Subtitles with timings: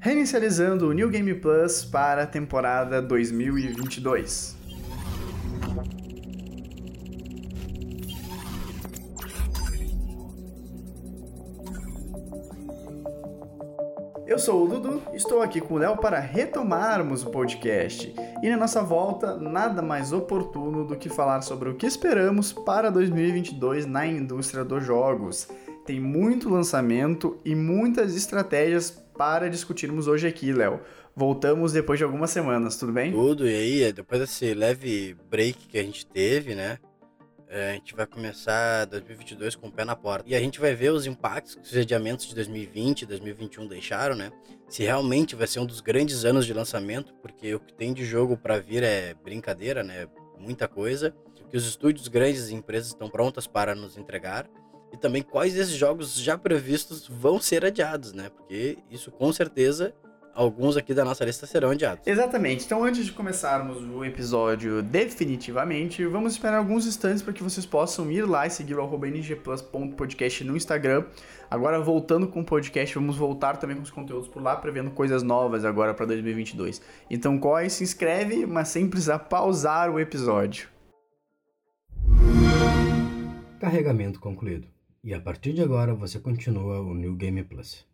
[0.00, 4.56] Reinicializando o New Game Plus para a temporada 2022.
[14.32, 18.14] Eu sou o Dudu, estou aqui com o Léo para retomarmos o podcast.
[18.42, 22.90] E na nossa volta, nada mais oportuno do que falar sobre o que esperamos para
[22.90, 25.48] 2022 na indústria dos jogos.
[25.84, 30.80] Tem muito lançamento e muitas estratégias para discutirmos hoje aqui, Léo.
[31.14, 33.12] Voltamos depois de algumas semanas, tudo bem?
[33.12, 36.80] Tudo, e aí, depois desse leve break que a gente teve, né?
[37.46, 40.28] É, a gente vai começar 2022 com o pé na porta.
[40.28, 44.16] E a gente vai ver os impactos que os adiamentos de 2020 e 2021 deixaram,
[44.16, 44.32] né?
[44.68, 48.04] Se realmente vai ser um dos grandes anos de lançamento, porque o que tem de
[48.04, 50.08] jogo para vir é brincadeira, né?
[50.36, 51.14] Muita coisa.
[51.40, 54.50] O que os estúdios grandes e empresas estão prontas para nos entregar.
[54.92, 58.30] E também quais desses jogos já previstos vão ser adiados, né?
[58.30, 59.94] Porque isso com certeza
[60.34, 62.06] alguns aqui da nossa lista serão adiados.
[62.06, 62.64] Exatamente.
[62.64, 68.10] Então, antes de começarmos o episódio definitivamente, vamos esperar alguns instantes para que vocês possam
[68.10, 71.04] ir lá e seguir o ngplus.podcast no Instagram.
[71.50, 75.22] Agora, voltando com o podcast, vamos voltar também com os conteúdos por lá, prevendo coisas
[75.22, 76.80] novas agora para 2022.
[77.10, 80.68] Então, corre, se inscreve, mas sem precisar pausar o episódio.
[83.60, 84.66] Carregamento concluído.
[85.04, 87.84] E a partir de agora você continua o New Game Plus.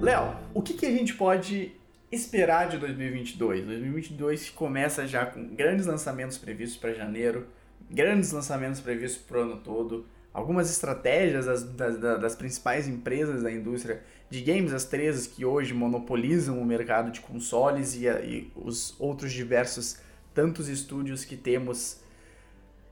[0.00, 1.72] Léo, o que, que a gente pode
[2.10, 3.66] esperar de 2022?
[3.66, 7.48] 2022 começa já com grandes lançamentos previstos para janeiro,
[7.90, 13.52] grandes lançamentos previstos para o ano todo, algumas estratégias das, das, das, principais empresas da
[13.52, 18.98] indústria de games, as três que hoje monopolizam o mercado de consoles e, e os
[18.98, 19.98] outros diversos
[20.32, 22.00] tantos estúdios que temos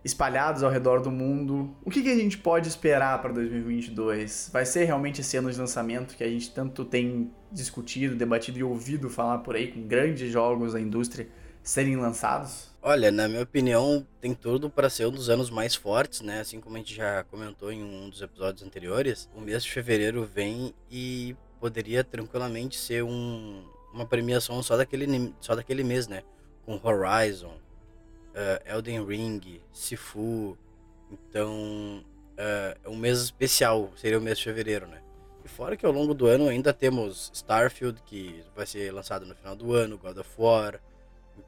[0.04, 1.74] espalhados ao redor do mundo.
[1.84, 4.50] O que, que a gente pode esperar para 2022?
[4.52, 8.62] Vai ser realmente esse ano de lançamento que a gente tanto tem discutido, debatido e
[8.62, 11.26] ouvido falar por aí, com grandes jogos da indústria
[11.62, 12.70] serem lançados?
[12.82, 16.40] Olha, na minha opinião, tem tudo para ser um dos anos mais fortes, né?
[16.40, 20.24] Assim como a gente já comentou em um dos episódios anteriores, o mês de fevereiro
[20.24, 23.62] vem e poderia tranquilamente ser um,
[23.92, 26.22] uma premiação só daquele, só daquele mês, né?
[26.64, 27.54] Com Horizon,
[28.30, 30.56] uh, Elden Ring, Sifu.
[31.10, 35.02] Então, uh, é um mês especial, seria o mês de fevereiro, né?
[35.44, 39.34] E fora que ao longo do ano ainda temos Starfield, que vai ser lançado no
[39.34, 40.80] final do ano, God of War.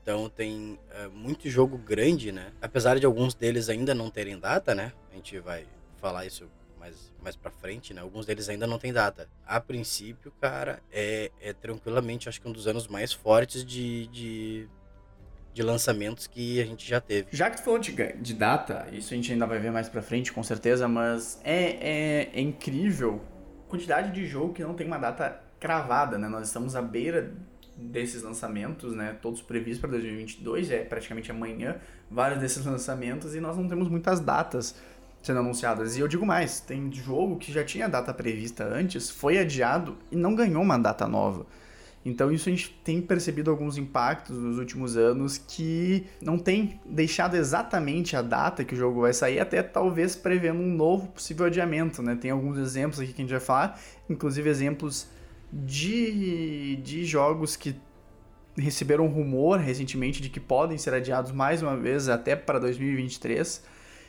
[0.01, 2.53] Então tem uh, muito jogo grande, né?
[2.61, 4.93] Apesar de alguns deles ainda não terem data, né?
[5.11, 5.67] A gente vai
[6.01, 6.49] falar isso
[6.79, 8.01] mais, mais pra frente, né?
[8.01, 9.29] Alguns deles ainda não tem data.
[9.47, 14.69] A princípio, cara, é, é tranquilamente, acho que um dos anos mais fortes de, de
[15.55, 17.29] de lançamentos que a gente já teve.
[17.31, 20.01] Já que tu falou de, de data, isso a gente ainda vai ver mais pra
[20.01, 23.21] frente, com certeza, mas é, é, é incrível
[23.67, 26.29] a quantidade de jogo que não tem uma data cravada, né?
[26.29, 27.33] Nós estamos à beira
[27.83, 29.17] desses lançamentos, né?
[29.21, 31.77] Todos previstos para 2022, é praticamente amanhã,
[32.11, 34.75] vários desses lançamentos e nós não temos muitas datas
[35.23, 35.97] sendo anunciadas.
[35.97, 40.17] E eu digo mais, tem jogo que já tinha data prevista antes, foi adiado e
[40.17, 41.47] não ganhou uma data nova.
[42.05, 47.37] Então isso a gente tem percebido alguns impactos nos últimos anos que não tem deixado
[47.37, 52.03] exatamente a data que o jogo vai sair, até talvez prevendo um novo possível adiamento,
[52.03, 52.17] né?
[52.21, 55.07] Tem alguns exemplos aqui que a gente vai falar, inclusive exemplos
[55.53, 57.77] de, de jogos que
[58.57, 63.63] receberam um rumor recentemente de que podem ser adiados mais uma vez até para 2023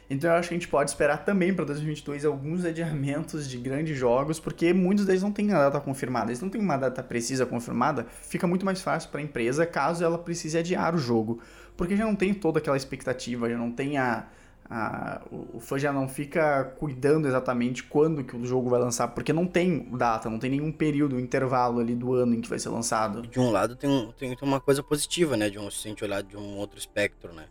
[0.09, 3.97] então eu acho que a gente pode esperar também para 2022 alguns adiamentos de grandes
[3.97, 6.29] jogos, porque muitos deles não têm a data confirmada.
[6.29, 10.03] Eles não têm uma data precisa confirmada, fica muito mais fácil para a empresa caso
[10.03, 11.39] ela precise adiar o jogo,
[11.77, 14.27] porque já não tem toda aquela expectativa, já não tem a,
[14.69, 19.33] a, o fã já não fica cuidando exatamente quando que o jogo vai lançar, porque
[19.33, 22.69] não tem data, não tem nenhum período, intervalo ali do ano em que vai ser
[22.69, 23.21] lançado.
[23.21, 25.49] De um lado tem, um, tem uma coisa positiva, né?
[25.49, 27.45] De um, se a gente olhar de um outro espectro, né?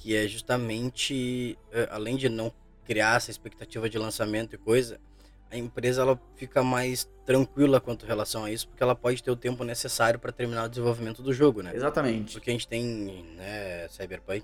[0.00, 2.50] que é justamente, eh, além de não
[2.84, 4.98] criar essa expectativa de lançamento e coisa,
[5.50, 9.36] a empresa ela fica mais tranquila quanto relação a isso, porque ela pode ter o
[9.36, 11.72] tempo necessário para terminar o desenvolvimento do jogo, né?
[11.74, 12.32] Exatamente.
[12.32, 14.42] Porque a gente tem, né, Cyberpunk,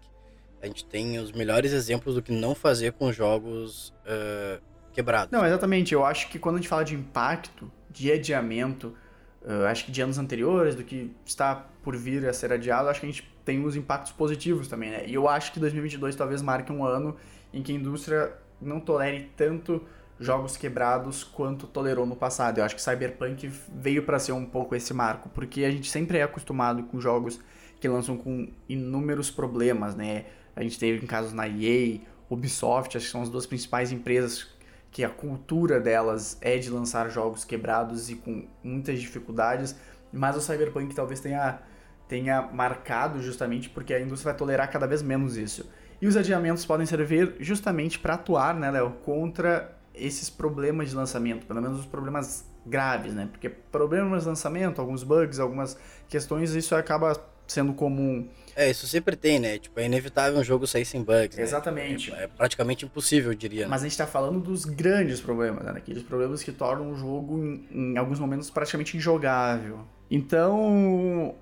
[0.66, 5.30] a gente tem os melhores exemplos do que não fazer com jogos uh, quebrados.
[5.30, 5.94] Não, exatamente.
[5.94, 8.94] Eu acho que quando a gente fala de impacto, de adiamento,
[9.42, 13.00] uh, acho que de anos anteriores, do que está por vir a ser adiado, acho
[13.00, 15.04] que a gente tem os impactos positivos também, né?
[15.06, 17.16] E eu acho que 2022 talvez marque um ano
[17.54, 19.82] em que a indústria não tolere tanto
[20.18, 22.58] jogos quebrados quanto tolerou no passado.
[22.58, 26.18] Eu acho que Cyberpunk veio para ser um pouco esse marco, porque a gente sempre
[26.18, 27.40] é acostumado com jogos
[27.86, 30.26] que lançam com inúmeros problemas, né?
[30.56, 34.48] A gente teve casos na EA, Ubisoft, acho que são as duas principais empresas
[34.90, 39.76] que a cultura delas é de lançar jogos quebrados e com muitas dificuldades,
[40.12, 41.60] mas o Cyberpunk talvez tenha,
[42.08, 45.70] tenha marcado justamente porque a indústria vai tolerar cada vez menos isso.
[46.00, 51.46] E os adiamentos podem servir justamente para atuar, né, Léo, contra esses problemas de lançamento,
[51.46, 53.28] pelo menos os problemas graves, né?
[53.30, 55.78] Porque problemas de lançamento, alguns bugs, algumas
[56.08, 57.14] questões, isso acaba
[57.46, 58.28] sendo comum.
[58.54, 59.58] É, isso sempre tem, né?
[59.58, 61.36] Tipo, é inevitável um jogo sair sem bugs.
[61.36, 61.42] Né?
[61.42, 62.12] Exatamente.
[62.12, 63.62] É, é, praticamente impossível, eu diria.
[63.62, 63.68] Né?
[63.68, 65.74] Mas a gente tá falando dos grandes problemas, né?
[65.76, 69.80] Aqueles problemas que tornam o jogo, em, em alguns momentos, praticamente injogável.
[70.10, 71.34] Então,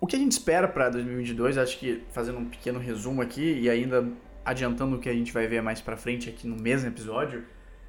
[0.00, 3.68] o que a gente espera para 2022, acho que fazendo um pequeno resumo aqui e
[3.68, 4.06] ainda
[4.44, 7.44] adiantando o que a gente vai ver mais para frente aqui no mesmo episódio,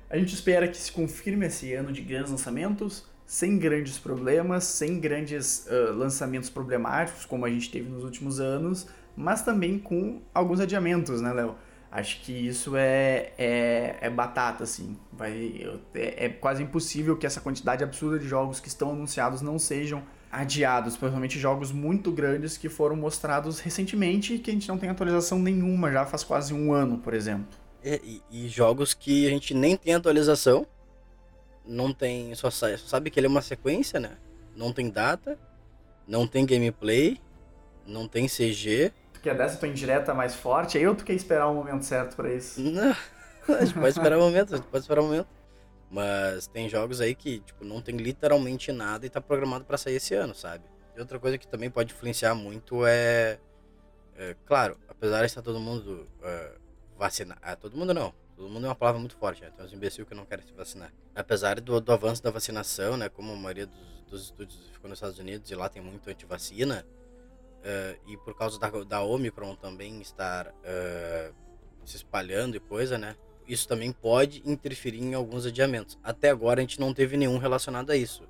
[0.09, 5.00] a gente espera que se confirme esse ano de grandes lançamentos, sem grandes problemas, sem
[5.00, 10.60] grandes uh, lançamentos problemáticos, como a gente teve nos últimos anos, mas também com alguns
[10.60, 11.56] adiamentos, né, Léo?
[11.89, 14.98] Acho que isso é, é, é batata, assim.
[15.13, 19.57] Vai, é, é, quase impossível que essa quantidade absurda de jogos que estão anunciados não
[19.57, 24.77] sejam adiados, principalmente jogos muito grandes que foram mostrados recentemente e que a gente não
[24.77, 27.57] tem atualização nenhuma, já faz quase um ano, por exemplo.
[27.81, 30.68] É, e, e, jogos que a gente nem tem atualização,
[31.66, 32.34] não tem.
[32.36, 34.18] Só, só sabe que ele é uma sequência, né?
[34.56, 35.38] Não tem data,
[36.08, 37.19] não tem gameplay,
[37.86, 38.92] não tem CG.
[39.13, 40.78] Tu quer dessa tua indireta mais forte?
[40.78, 42.60] Aí ou tu quer esperar o um momento certo para isso?
[42.60, 42.96] Não,
[43.56, 45.28] a gente pode esperar o um momento, a gente pode esperar o um momento.
[45.90, 49.96] Mas tem jogos aí que, tipo, não tem literalmente nada e tá programado para sair
[49.96, 50.63] esse ano, sabe?
[50.96, 53.38] E outra coisa que também pode influenciar muito é.
[54.16, 56.60] é claro, apesar de estar todo mundo uh,
[56.98, 57.38] vacinar.
[57.42, 58.13] Ah, todo mundo não.
[58.41, 59.51] Todo mundo é uma palavra muito forte, né?
[59.55, 60.91] Tem uns imbecil que não querem se vacinar.
[61.13, 63.07] Apesar do, do avanço da vacinação, né?
[63.07, 66.83] Como a maioria dos, dos estúdios ficou nos Estados Unidos e lá tem muito antivacina,
[67.59, 71.35] uh, e por causa da, da Omicron também estar uh,
[71.85, 73.15] se espalhando e coisa, né?
[73.47, 75.99] Isso também pode interferir em alguns adiamentos.
[76.03, 78.27] Até agora a gente não teve nenhum relacionado a isso,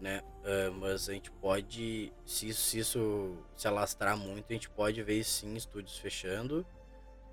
[0.00, 0.22] né?
[0.40, 5.02] Uh, mas a gente pode, se isso, se isso se alastrar muito, a gente pode
[5.02, 6.66] ver sim estúdios fechando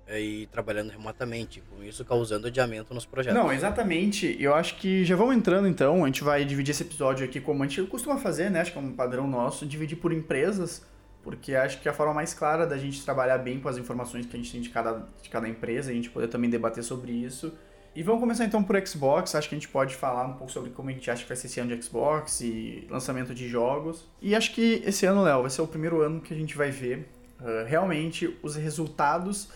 [0.08, 3.38] e trabalhando remotamente, com isso causando adiamento nos projetos.
[3.38, 4.36] Não, exatamente.
[4.38, 7.62] Eu acho que já vamos entrando então, a gente vai dividir esse episódio aqui como
[7.62, 8.60] a gente costuma fazer, né?
[8.60, 10.84] Acho que é um padrão nosso, dividir por empresas,
[11.22, 14.26] porque acho que é a forma mais clara da gente trabalhar bem com as informações
[14.26, 17.12] que a gente tem de cada, de cada empresa, a gente poder também debater sobre
[17.12, 17.52] isso.
[17.96, 20.70] E vamos começar então por Xbox, acho que a gente pode falar um pouco sobre
[20.70, 24.04] como a gente acha que vai ser esse ano de Xbox e lançamento de jogos.
[24.20, 26.72] E acho que esse ano, Léo, vai ser o primeiro ano que a gente vai
[26.72, 27.08] ver
[27.40, 29.48] uh, realmente os resultados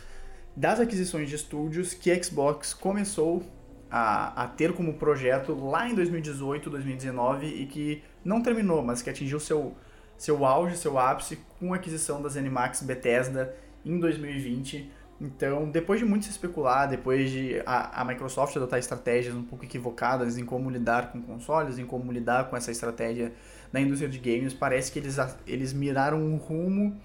[0.58, 3.44] das aquisições de estúdios que Xbox começou
[3.88, 9.08] a, a, ter como projeto lá em 2018, 2019 e que não terminou, mas que
[9.08, 9.72] atingiu seu,
[10.16, 13.54] seu auge, seu ápice com a aquisição das Animax Bethesda
[13.86, 14.90] em 2020.
[15.20, 19.64] Então, depois de muito se especular, depois de a, a Microsoft adotar estratégias um pouco
[19.64, 23.32] equivocadas em como lidar com consoles, em como lidar com essa estratégia
[23.72, 26.96] da indústria de games, parece que eles, eles miraram um rumo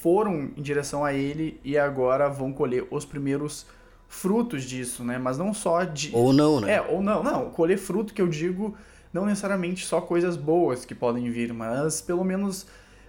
[0.00, 3.66] foram em direção a ele e agora vão colher os primeiros
[4.08, 5.18] frutos disso, né?
[5.18, 6.10] Mas não só de.
[6.14, 6.74] Ou não, né?
[6.74, 7.22] É, ou não.
[7.22, 8.74] Não, colher fruto que eu digo,
[9.12, 12.66] não necessariamente só coisas boas que podem vir, mas pelo menos.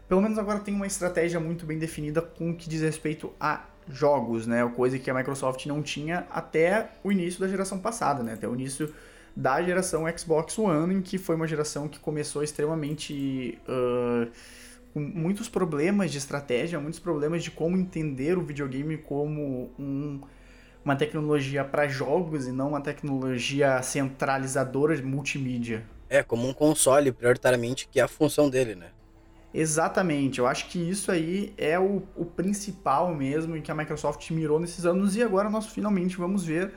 [0.07, 3.61] Pelo menos agora tem uma estratégia muito bem definida com o que diz respeito a
[3.89, 4.69] jogos, né?
[4.75, 8.33] Coisa que a Microsoft não tinha até o início da geração passada, né?
[8.33, 8.93] Até o início
[9.33, 13.57] da geração Xbox One, em que foi uma geração que começou extremamente.
[13.65, 14.29] Uh,
[14.93, 20.21] com muitos problemas de estratégia, muitos problemas de como entender o videogame como um,
[20.83, 25.83] uma tecnologia para jogos e não uma tecnologia centralizadora de multimídia.
[26.09, 28.87] É, como um console, prioritariamente, que é a função dele, né?
[29.53, 34.29] Exatamente, eu acho que isso aí é o, o principal mesmo em que a Microsoft
[34.31, 36.73] mirou nesses anos e agora nós finalmente vamos ver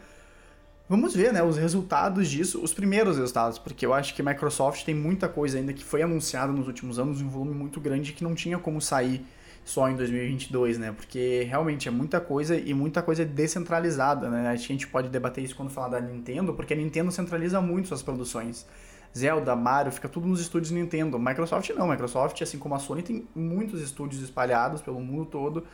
[0.86, 4.84] Vamos ver, né, os resultados disso, os primeiros resultados, porque eu acho que a Microsoft
[4.84, 8.22] tem muita coisa ainda que foi anunciada nos últimos anos um volume muito grande que
[8.22, 9.24] não tinha como sair
[9.64, 10.92] só em 2022, né?
[10.92, 14.48] Porque realmente é muita coisa e muita coisa descentralizada, né?
[14.48, 17.62] Acho que a gente pode debater isso quando falar da Nintendo, porque a Nintendo centraliza
[17.62, 18.66] muito suas produções.
[19.16, 21.18] Zelda, Mario, fica tudo nos estúdios Nintendo.
[21.18, 25.64] Microsoft não, Microsoft, assim como a Sony, tem muitos estúdios espalhados pelo mundo todo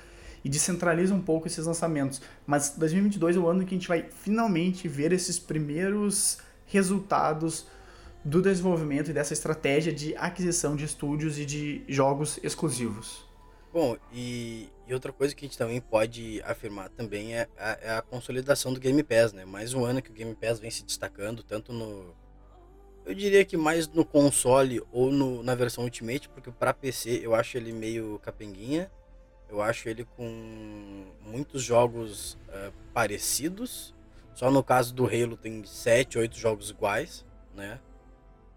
[0.44, 2.20] e descentraliza um pouco esses lançamentos.
[2.47, 7.66] Mas 2022 é o ano que a gente vai finalmente ver esses primeiros resultados
[8.25, 13.25] do desenvolvimento e dessa estratégia de aquisição de estúdios e de jogos exclusivos.
[13.73, 17.90] Bom, e, e outra coisa que a gente também pode afirmar também é a, é
[17.92, 19.44] a, consolidação do Game Pass, né?
[19.44, 22.14] Mais um ano que o Game Pass vem se destacando, tanto no.
[23.06, 27.35] Eu diria que mais no console ou no, na versão Ultimate, porque para PC eu
[27.35, 28.90] acho ele meio capenguinha
[29.50, 33.92] Eu acho ele com muitos jogos uh, parecidos.
[34.33, 37.80] Só no caso do Halo tem 7, 8 jogos iguais, né?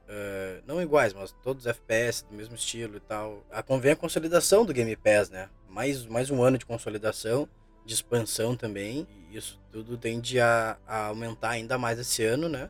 [0.03, 3.43] Uh, não iguais, mas todos FPS do mesmo estilo e tal.
[3.51, 5.50] A convém a consolidação do Game Pass, né?
[5.67, 7.50] Mais, mais um ano de consolidação,
[7.85, 9.07] de expansão também.
[9.31, 12.69] E isso tudo tende a, a aumentar ainda mais esse ano, né?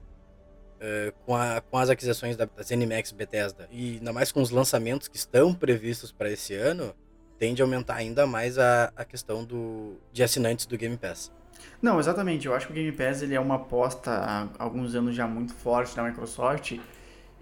[0.77, 4.49] Uh, com, a, com as aquisições da, das NMAX Bethesda e ainda mais com os
[4.49, 6.93] lançamentos que estão previstos para esse ano,
[7.37, 11.31] tende a aumentar ainda mais a, a questão do, de assinantes do Game Pass.
[11.81, 12.45] Não, exatamente.
[12.45, 15.53] Eu acho que o Game Pass ele é uma aposta há alguns anos já muito
[15.53, 16.77] forte da Microsoft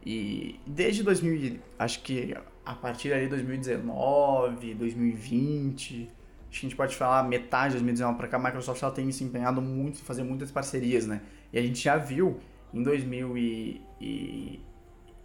[0.06, 6.10] e desde 2000, acho que a partir de 2019, 2020,
[6.50, 9.12] acho que a gente pode falar metade de 2019 para cá, a Microsoft ela tem
[9.12, 11.22] se empenhado muito em fazer muitas parcerias, né?
[11.54, 12.40] E a gente já viu
[12.74, 14.60] em 2000 e, e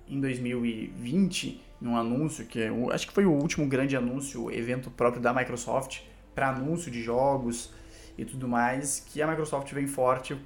[0.08, 5.20] em 2020 num anúncio que é acho que foi o último grande anúncio, evento próprio
[5.20, 6.00] da Microsoft
[6.34, 7.72] para anúncio de jogos
[8.18, 10.36] e tudo mais, que a Microsoft vem forte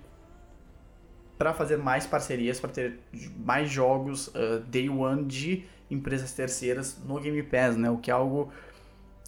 [1.39, 3.01] para fazer mais parcerias, para ter
[3.45, 7.91] mais jogos uh, day one de empresas terceiras no Game Pass, né?
[7.91, 8.53] O que é algo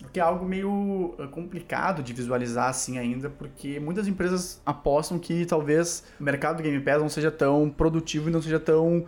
[0.05, 5.47] o que é algo meio complicado de visualizar assim ainda, porque muitas empresas apostam que
[5.47, 9.07] talvez o mercado do Game Pass não seja tão produtivo e não seja tão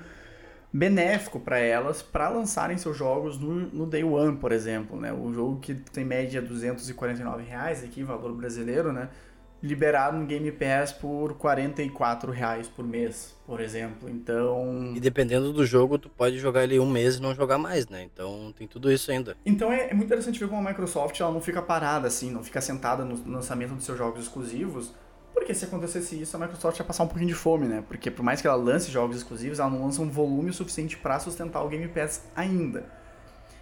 [0.77, 5.13] benéfico para elas para lançarem seus jogos no, no, Day One, por exemplo, né?
[5.13, 9.09] O jogo que tem média 249 reais aqui, valor brasileiro, né?
[9.63, 14.11] liberado no Game Pass por 44 reais por mês, por exemplo.
[14.11, 14.93] Então.
[14.95, 18.03] E dependendo do jogo, tu pode jogar ele um mês e não jogar mais, né?
[18.03, 19.35] Então tem tudo isso ainda.
[19.47, 22.45] Então é, é muito interessante ver como a Microsoft ela não fica parada assim, não
[22.45, 24.93] fica sentada no lançamento dos seus jogos exclusivos.
[25.45, 27.85] Porque se acontecesse isso, a Microsoft ia passar um pouquinho de fome, né?
[27.87, 31.21] Porque por mais que ela lance jogos exclusivos, ela não lança um volume suficiente para
[31.21, 32.87] sustentar o Game Pass ainda.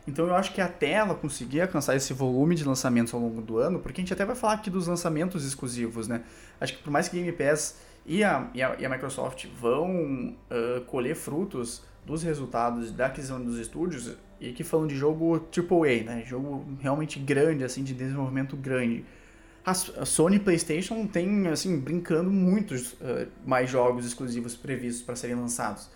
[0.06, 3.58] Então eu acho que até ela conseguir alcançar esse volume de lançamentos ao longo do
[3.58, 6.22] ano, porque a gente até vai falar aqui dos lançamentos exclusivos, né?
[6.60, 10.36] Acho que por mais que Game Pass e a, e a, e a Microsoft vão
[10.52, 16.04] uh, colher frutos dos resultados da aquisição dos estúdios, e aqui falando de jogo AAA,
[16.04, 16.22] né?
[16.24, 19.04] Jogo realmente grande, assim, de desenvolvimento grande.
[19.64, 25.88] A Sony PlayStation tem, assim, brincando muitos uh, mais jogos exclusivos previstos para serem lançados.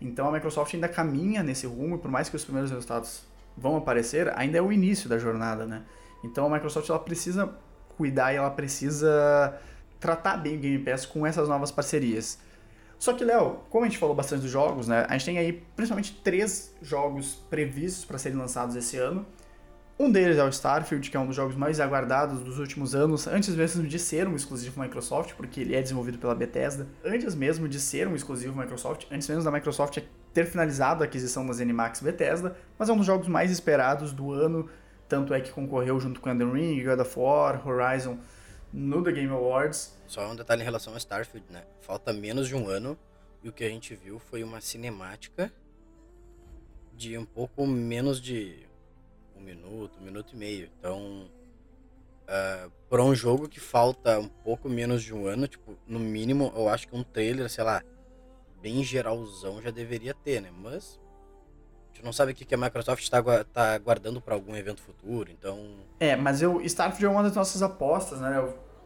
[0.00, 3.22] Então a Microsoft ainda caminha nesse rumo, por mais que os primeiros resultados
[3.56, 5.82] vão aparecer, ainda é o início da jornada, né?
[6.24, 7.52] Então a Microsoft ela precisa
[7.96, 9.56] cuidar e ela precisa
[10.00, 12.38] tratar bem o Game Pass com essas novas parcerias.
[12.98, 15.06] Só que, Léo, como a gente falou bastante dos jogos, né?
[15.08, 19.24] A gente tem aí principalmente três jogos previstos para serem lançados esse ano.
[20.02, 23.28] Um deles é o Starfield, que é um dos jogos mais aguardados dos últimos anos,
[23.28, 26.88] antes mesmo de ser um exclusivo Microsoft, porque ele é desenvolvido pela Bethesda.
[27.04, 30.00] Antes mesmo de ser um exclusivo Microsoft, antes mesmo da Microsoft
[30.34, 34.32] ter finalizado a aquisição das Animax Bethesda, mas é um dos jogos mais esperados do
[34.32, 34.68] ano,
[35.08, 38.18] tanto é que concorreu junto com Elden Ring, God of War, Horizon
[38.72, 39.96] no The Game Awards.
[40.08, 41.62] Só um detalhe em relação a Starfield, né?
[41.78, 42.98] Falta menos de um ano
[43.40, 45.52] e o que a gente viu foi uma cinemática
[46.92, 48.71] de um pouco menos de
[49.42, 50.70] um minuto, um minuto e meio.
[50.78, 51.28] Então,
[52.22, 56.52] uh, para um jogo que falta um pouco menos de um ano, tipo, no mínimo,
[56.56, 57.82] eu acho que um trailer, sei lá,
[58.60, 60.50] bem geralzão já deveria ter, né?
[60.56, 61.00] Mas
[61.90, 65.30] a gente não sabe o que a Microsoft está tá guardando para algum evento futuro,
[65.30, 65.76] então.
[65.98, 68.40] É, mas eu, Starfield é uma das nossas apostas, né?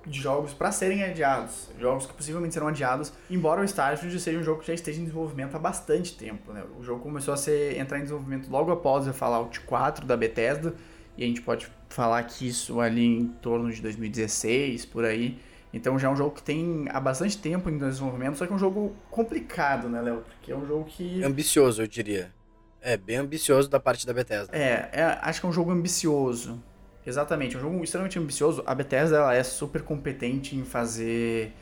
[0.06, 4.42] De jogos para serem adiados, jogos que possivelmente serão adiados, embora o Starfield seja um
[4.42, 6.62] jogo que já esteja em desenvolvimento há bastante tempo, né?
[6.78, 10.74] O jogo começou a ser, entrar em desenvolvimento logo após o Fallout 4 da Bethesda,
[11.16, 15.38] e a gente pode falar que isso ali em torno de 2016, por aí.
[15.72, 18.56] Então já é um jogo que tem há bastante tempo em desenvolvimento, só que é
[18.56, 20.22] um jogo complicado, né, Léo?
[20.22, 21.22] Porque é um jogo que.
[21.24, 22.32] Ambicioso, eu diria.
[22.80, 24.56] É, bem ambicioso da parte da Bethesda.
[24.56, 26.62] É, é acho que é um jogo ambicioso.
[27.06, 28.62] Exatamente, é um jogo extremamente ambicioso.
[28.66, 31.52] A Bethesda ela é super competente em fazer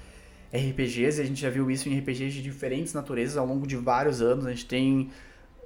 [0.53, 3.77] RPGs, e a gente já viu isso em RPGs de diferentes naturezas ao longo de
[3.77, 4.47] vários anos.
[4.47, 5.11] A gente tem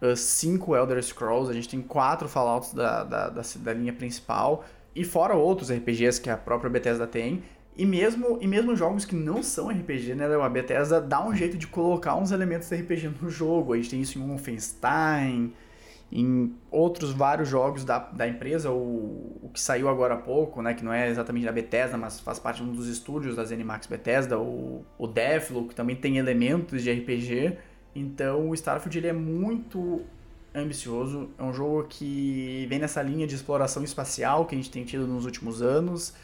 [0.03, 4.65] uh, cinco Elder Scrolls, a gente tem quatro Fallouts da, da, da, da linha principal,
[4.97, 7.43] e fora outros RPGs que a própria Bethesda tem.
[7.77, 11.57] E mesmo, e mesmo jogos que não são RPG, né, A Bethesda dá um jeito
[11.57, 13.75] de colocar uns elementos de RPG no jogo.
[13.75, 15.53] A gente tem isso em Wolfenstein,
[16.11, 20.73] em outros vários jogos da, da empresa, o, o que saiu agora há pouco, né,
[20.73, 23.87] que não é exatamente da Bethesda, mas faz parte de um dos estúdios das Animax
[23.87, 27.59] Bethesda, o, o Deathloop, que também tem elementos de RPG.
[27.95, 30.03] Então o Starfield ele é muito
[30.55, 34.85] ambicioso, é um jogo que vem nessa linha de exploração espacial que a gente tem
[34.85, 36.15] tido nos últimos anos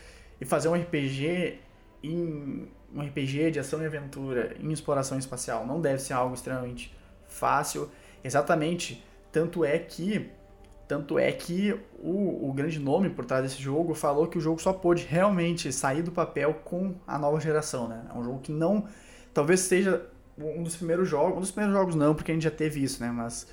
[0.41, 1.59] e fazer um RPG
[2.03, 6.95] em um RPG de ação e aventura em exploração espacial não deve ser algo extremamente
[7.26, 7.91] fácil.
[8.23, 10.31] Exatamente, tanto é que
[10.87, 14.61] Tanto é que o, o grande nome por trás desse jogo falou que o jogo
[14.61, 18.05] só pôde realmente sair do papel com a nova geração, né?
[18.14, 18.87] É um jogo que não.
[19.33, 21.38] Talvez seja um dos primeiros jogos.
[21.38, 23.11] Um dos primeiros jogos não, porque a gente já teve isso, né?
[23.11, 23.47] Mas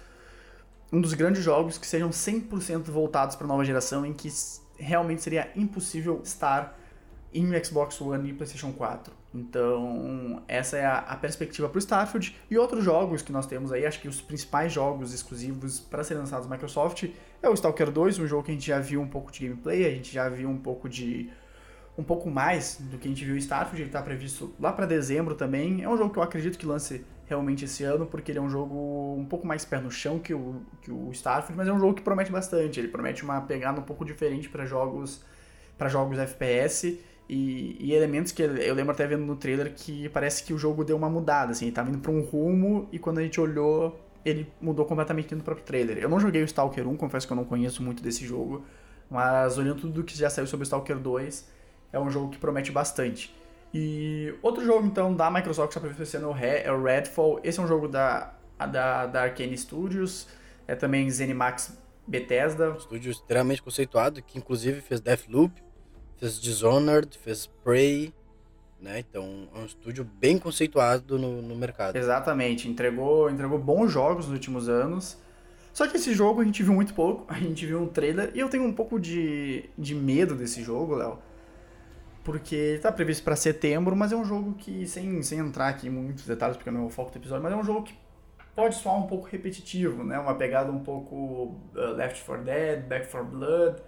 [0.91, 4.27] um dos grandes jogos que sejam 100% voltados para a nova geração, em que
[4.77, 6.77] realmente seria impossível estar
[7.33, 9.13] em Xbox One e PlayStation 4.
[9.33, 12.35] Então, essa é a, a perspectiva para o Starfield.
[12.49, 16.21] E outros jogos que nós temos aí, acho que os principais jogos exclusivos para serem
[16.21, 17.05] lançados na Microsoft
[17.41, 19.85] é o Stalker 2, um jogo que a gente já viu um pouco de gameplay,
[19.85, 21.29] a gente já viu um pouco de.
[21.97, 24.85] um pouco mais do que a gente viu em Starfield, ele está previsto lá para
[24.85, 25.81] dezembro também.
[25.81, 28.49] É um jogo que eu acredito que lance realmente esse ano, porque ele é um
[28.49, 31.79] jogo um pouco mais pé no chão que o, que o Starfield, mas é um
[31.79, 32.81] jogo que promete bastante.
[32.81, 35.23] Ele promete uma pegada um pouco diferente para jogos
[35.77, 36.99] para jogos FPS
[37.33, 40.83] e, e, elementos que eu lembro até vendo no trailer que parece que o jogo
[40.83, 43.97] deu uma mudada, assim, ele tava indo pra um rumo e quando a gente olhou,
[44.25, 45.97] ele mudou completamente no próprio trailer.
[45.97, 48.65] Eu não joguei o Stalker 1, confesso que eu não conheço muito desse jogo,
[49.09, 51.49] mas olhando tudo que já saiu sobre o Stalker 2,
[51.93, 53.33] é um jogo que promete bastante.
[53.73, 57.39] E outro jogo, então, da Microsoft que está ano é o Redfall.
[57.45, 60.27] Esse é um jogo da, da, da Arkane Studios,
[60.67, 62.75] é também ZeniMax Bethesda.
[62.77, 65.70] Estúdio extremamente conceituado, que inclusive fez Deathloop,
[66.21, 68.13] fez Dishonored, fez Prey,
[68.79, 68.99] né?
[68.99, 71.95] Então é um estúdio bem conceituado no, no mercado.
[71.95, 75.17] Exatamente, entregou, entregou bons jogos nos últimos anos.
[75.73, 78.39] Só que esse jogo a gente viu muito pouco, a gente viu um trailer e
[78.39, 81.17] eu tenho um pouco de, de medo desse jogo, Léo.
[82.23, 85.89] Porque tá previsto para setembro, mas é um jogo que, sem, sem entrar aqui em
[85.89, 87.95] muitos detalhes, porque não é o foco do episódio, mas é um jogo que
[88.55, 90.19] pode soar um pouco repetitivo, né?
[90.19, 93.81] Uma pegada um pouco uh, Left 4 Dead, Back 4 Blood,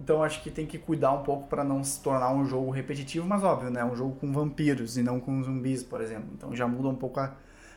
[0.00, 3.26] então acho que tem que cuidar um pouco para não se tornar um jogo repetitivo,
[3.26, 3.84] mas óbvio, né?
[3.84, 6.28] Um jogo com vampiros e não com zumbis, por exemplo.
[6.34, 7.34] Então já muda um pouco a,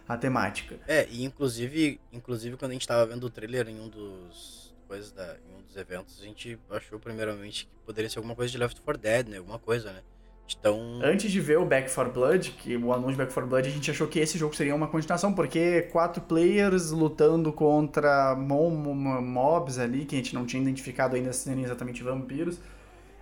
[0.07, 0.77] a temática.
[0.87, 5.11] É, e inclusive, inclusive quando a gente estava vendo o trailer em um dos coisas
[5.11, 8.57] da, em um dos eventos, a gente achou primeiramente que poderia ser alguma coisa de
[8.57, 9.37] Left 4 Dead, né?
[9.37, 10.01] Alguma coisa, né?
[10.57, 10.99] Então...
[11.03, 13.71] Antes de ver o Back 4 Blood, que o anúncio de Back 4 Blood, a
[13.71, 20.05] gente achou que esse jogo seria uma continuação, porque quatro players lutando contra mobs ali,
[20.05, 22.59] que a gente não tinha identificado ainda serem exatamente vampiros.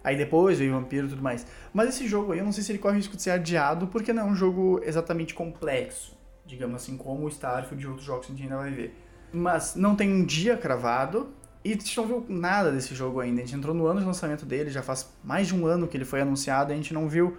[0.04, 1.46] Aí depois veio vampiro e tudo mais.
[1.74, 3.88] Mas esse jogo aí, eu não sei se ele corre o risco de ser adiado,
[3.88, 8.26] porque não é um jogo exatamente complexo, digamos assim, como o Starfield e outros jogos
[8.26, 8.96] que a gente ainda vai ver.
[9.34, 11.30] Mas não tem um dia cravado,
[11.68, 13.42] e a gente não viu nada desse jogo ainda.
[13.42, 15.98] A gente entrou no ano de lançamento dele, já faz mais de um ano que
[15.98, 17.38] ele foi anunciado e a gente não viu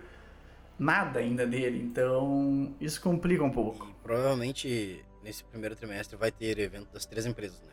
[0.79, 1.83] nada ainda dele.
[1.83, 3.87] Então, isso complica um pouco.
[3.89, 7.73] E provavelmente nesse primeiro trimestre vai ter evento das três empresas, né?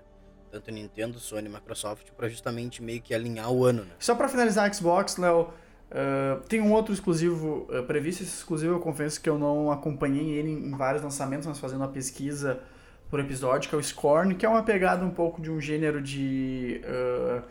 [0.51, 3.91] Tanto Nintendo, Sony e Microsoft, para justamente meio que alinhar o ano, né?
[3.99, 8.23] Só para finalizar a Xbox, Léo, uh, tem um outro exclusivo uh, previsto.
[8.23, 11.89] Esse exclusivo eu confesso que eu não acompanhei ele em vários lançamentos, mas fazendo uma
[11.89, 12.61] pesquisa
[13.09, 16.01] por episódio, que é o Scorn, que é uma pegada um pouco de um gênero
[16.01, 17.41] de uh,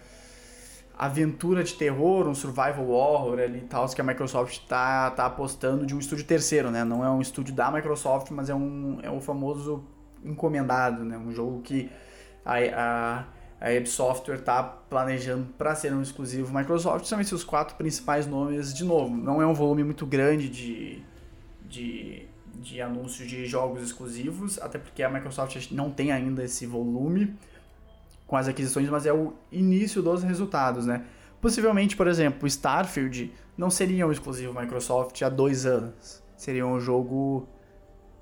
[0.97, 5.85] aventura de terror, um survival horror ali e tal, que a Microsoft tá, tá apostando
[5.85, 6.85] de um estúdio terceiro, né?
[6.85, 9.85] Não é um estúdio da Microsoft, mas é um, é um famoso
[10.25, 11.19] encomendado, né?
[11.19, 11.91] Um jogo que
[12.45, 13.25] a, a,
[13.61, 18.73] a Ebb Software tá planejando para ser um exclusivo Microsoft, são esses quatro principais nomes,
[18.73, 21.03] de novo, não é um volume muito grande de,
[21.67, 27.37] de de anúncios de jogos exclusivos, até porque a Microsoft não tem ainda esse volume
[28.27, 31.05] com as aquisições, mas é o início dos resultados, né?
[31.41, 36.23] Possivelmente, por exemplo, Starfield não seria um exclusivo Microsoft há dois anos.
[36.37, 37.47] Seria um jogo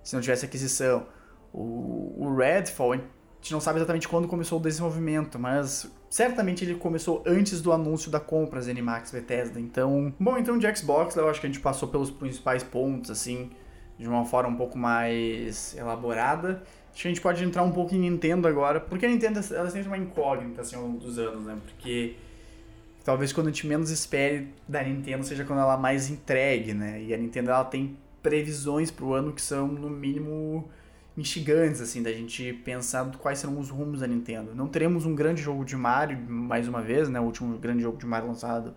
[0.03, 1.07] se não tivesse aquisição.
[1.53, 6.75] O, o Redfall, a gente não sabe exatamente quando começou o desenvolvimento, mas certamente ele
[6.75, 9.61] começou antes do anúncio da compra ZeniMax Bethesda.
[9.61, 13.51] Então, bom, então de Xbox, eu acho que a gente passou pelos principais pontos, assim
[13.99, 16.63] de uma forma um pouco mais elaborada.
[16.93, 19.71] Acho que a gente pode entrar um pouco em Nintendo agora, porque a Nintendo ela
[19.71, 21.57] sempre uma incógnita assim, ao longo dos anos, né?
[21.65, 22.17] Porque
[23.05, 27.03] talvez quando a gente menos espere da Nintendo seja quando ela mais entregue, né?
[27.03, 30.69] E a Nintendo ela tem previsões para o ano que são no mínimo
[31.17, 34.55] instigantes assim da gente pensar quais serão os rumos da Nintendo.
[34.55, 37.21] Não teremos um grande jogo de Mario mais uma vez, né?
[37.21, 38.75] O último grande jogo de Mario lançado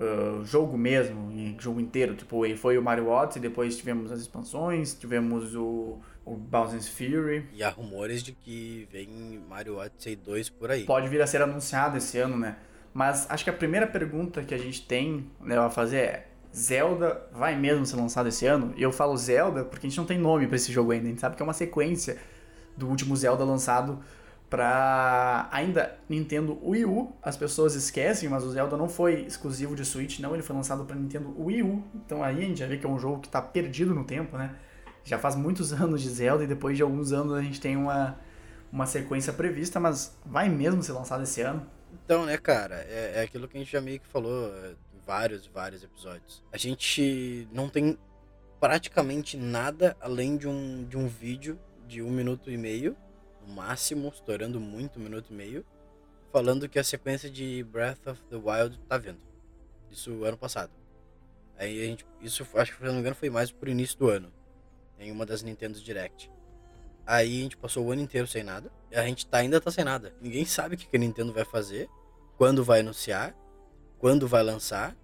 [0.00, 2.14] uh, jogo mesmo, jogo inteiro.
[2.14, 7.46] Tipo, foi o Mario Odyssey, depois tivemos as expansões, tivemos o, o Bowser's Fury.
[7.52, 10.84] E há rumores de que vem Mario Odyssey 2 por aí.
[10.84, 12.56] Pode vir a ser anunciado esse ano, né?
[12.94, 17.22] Mas acho que a primeira pergunta que a gente tem né, a fazer é: Zelda
[17.32, 18.72] vai mesmo ser lançado esse ano?
[18.76, 21.06] E eu falo Zelda porque a gente não tem nome para esse jogo ainda.
[21.06, 22.18] A gente sabe que é uma sequência
[22.76, 23.98] do último Zelda lançado
[24.48, 27.12] para ainda Nintendo Wii U.
[27.22, 30.84] As pessoas esquecem, mas o Zelda não foi exclusivo de Switch, não, ele foi lançado
[30.84, 31.84] para Nintendo Wii U.
[31.94, 34.36] Então aí a gente já vê que é um jogo que está perdido no tempo,
[34.36, 34.56] né?
[35.04, 38.18] Já faz muitos anos de Zelda e depois de alguns anos a gente tem uma
[38.72, 41.66] uma sequência prevista, mas vai mesmo ser lançado esse ano?
[42.04, 45.00] Então, né, cara, é, é aquilo que a gente já meio que falou é, em
[45.06, 46.44] vários, vários episódios.
[46.52, 47.98] A gente não tem
[48.60, 52.94] praticamente nada além de um, de um vídeo de um minuto e meio,
[53.48, 55.64] máximo, estourando muito um minuto e meio,
[56.32, 59.20] falando que a sequência de Breath of the Wild tá vindo.
[59.90, 60.72] Isso ano passado.
[61.56, 64.08] Aí a gente, isso acho que se não me engano foi mais pro início do
[64.08, 64.32] ano,
[64.98, 66.30] em uma das Nintendo Direct.
[67.08, 68.70] Aí a gente passou o ano inteiro sem nada.
[68.90, 70.14] E a gente tá, ainda tá sem nada.
[70.20, 71.88] Ninguém sabe o que a Nintendo vai fazer,
[72.36, 73.34] quando vai anunciar,
[73.98, 74.94] quando vai lançar.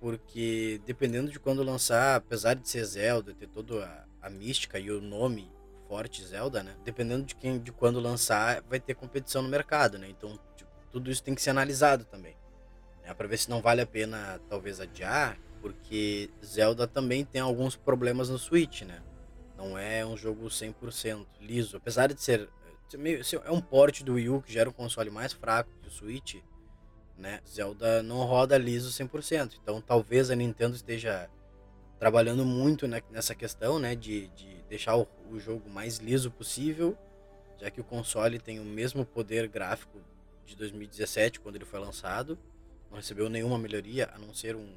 [0.00, 4.90] Porque dependendo de quando lançar, apesar de ser Zelda, ter toda a, a mística e
[4.92, 5.50] o nome
[5.88, 6.74] forte Zelda, né?
[6.84, 10.08] Dependendo de quem de quando lançar, vai ter competição no mercado, né?
[10.08, 12.36] Então, tipo, tudo isso tem que ser analisado também.
[13.02, 13.12] Né?
[13.14, 18.28] Para ver se não vale a pena talvez adiar, porque Zelda também tem alguns problemas
[18.28, 19.02] no Switch, né?
[19.56, 21.76] Não é um jogo 100% liso.
[21.76, 22.48] Apesar de ser.
[23.44, 26.36] É um porte do Wii U que gera um console mais fraco que o Switch.
[27.16, 27.40] Né?
[27.48, 29.54] Zelda não roda liso 100%.
[29.62, 31.30] Então talvez a Nintendo esteja
[32.04, 33.94] trabalhando muito nessa questão né?
[33.94, 36.94] de, de deixar o, o jogo mais liso possível.
[37.58, 39.98] Já que o console tem o mesmo poder gráfico
[40.44, 42.38] de 2017, quando ele foi lançado.
[42.90, 44.68] Não recebeu nenhuma melhoria, a não ser um,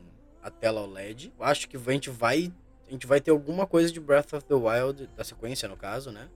[0.41, 1.33] a tela OLED.
[1.37, 2.49] Eu acho que a gente vai
[2.87, 6.13] a gente vai ter alguma coisa de Breath of the Wild, da sequência no caso,
[6.13, 6.29] né?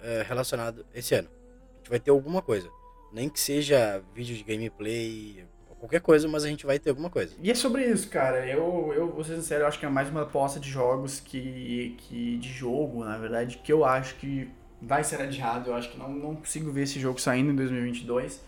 [0.00, 1.28] É, relacionado esse ano.
[1.28, 2.70] A gente vai ter alguma coisa.
[3.12, 5.46] Nem que seja vídeo de gameplay,
[5.82, 7.34] qualquer coisa, mas a gente vai ter alguma coisa.
[7.42, 8.46] E é sobre isso, cara.
[8.46, 11.96] Eu, eu vou ser sincero, eu acho que é mais uma aposta de jogos que,
[11.98, 12.38] que.
[12.38, 14.48] de jogo, na verdade, que eu acho que
[14.80, 15.70] vai ser adiado.
[15.70, 18.40] Eu acho que não, não consigo ver esse jogo saindo em 2022.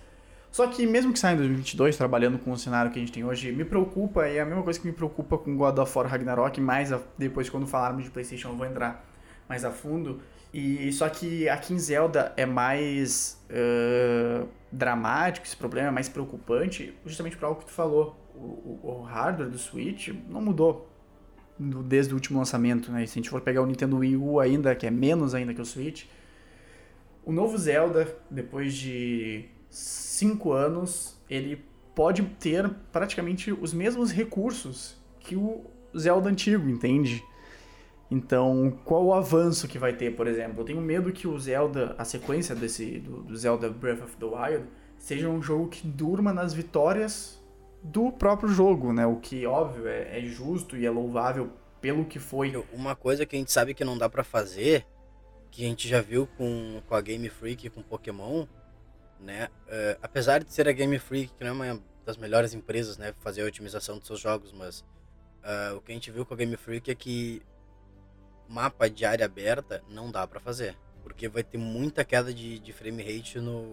[0.53, 3.25] Só que mesmo que saia em 2022, trabalhando com o cenário que a gente tem
[3.25, 6.07] hoje, me preocupa, e é a mesma coisa que me preocupa com God of War
[6.07, 9.05] Ragnarok, mais a, depois quando falarmos de Playstation eu vou entrar
[9.49, 10.21] mais a fundo.
[10.57, 16.95] E só que aqui em Zelda é mais uh, dramático esse problema, é mais preocupante,
[17.05, 18.17] justamente por algo que tu falou.
[18.37, 20.89] O, o, o hardware do Switch não mudou
[21.59, 23.05] do, desde o último lançamento, né?
[23.05, 25.61] se a gente for pegar o Nintendo Wii U ainda, que é menos ainda que
[25.61, 26.05] o Switch,
[27.25, 31.65] o novo Zelda, depois de cinco anos, ele
[31.97, 35.65] pode ter praticamente os mesmos recursos que o
[35.99, 37.25] Zelda antigo, entende?
[38.11, 40.61] Então, qual o avanço que vai ter, por exemplo?
[40.61, 44.27] Eu tenho medo que o Zelda, a sequência desse do, do Zelda Breath of the
[44.27, 44.67] Wild,
[44.99, 47.43] seja um jogo que durma nas vitórias
[47.83, 49.07] do próprio jogo, né?
[49.07, 52.55] O que, óbvio, é, é justo e é louvável pelo que foi.
[52.73, 54.87] Uma coisa que a gente sabe que não dá para fazer,
[55.51, 58.47] que a gente já viu com, com a Game Freak com Pokémon,
[59.21, 59.49] né?
[59.67, 63.15] Uh, apesar de ser a Game Freak, que não é uma das melhores empresas, né,
[63.21, 66.37] fazer a otimização dos seus jogos, mas uh, o que a gente viu com a
[66.37, 67.43] Game Freak é que
[68.55, 72.73] mapa de área aberta não dá para fazer, porque vai ter muita queda de, de
[72.73, 73.65] frame rate no,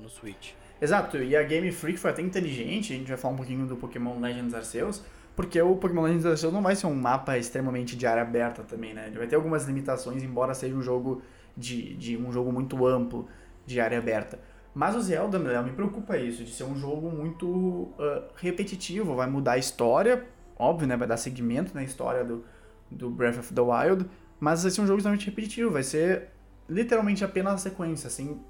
[0.00, 0.52] no Switch.
[0.80, 3.76] Exato, e a Game Freak foi até inteligente, a gente vai falar um pouquinho do
[3.76, 5.02] Pokémon Legends Arceus,
[5.34, 8.94] porque o Pokémon Legends Arceus não vai ser um mapa extremamente de área aberta também,
[8.94, 9.08] né?
[9.08, 11.20] Ele vai ter algumas limitações, embora seja um jogo
[11.56, 13.28] de, de um jogo muito amplo
[13.66, 14.38] de área aberta.
[14.72, 19.28] Mas o Zelda, Léo, me preocupa isso, de ser um jogo muito uh, repetitivo, vai
[19.28, 20.24] mudar a história,
[20.56, 22.44] óbvio, né, vai dar segmento na história do,
[22.88, 24.06] do Breath of the Wild,
[24.40, 26.28] mas vai ser um jogo extremamente repetitivo, vai ser
[26.68, 28.40] literalmente apenas a sequência, assim,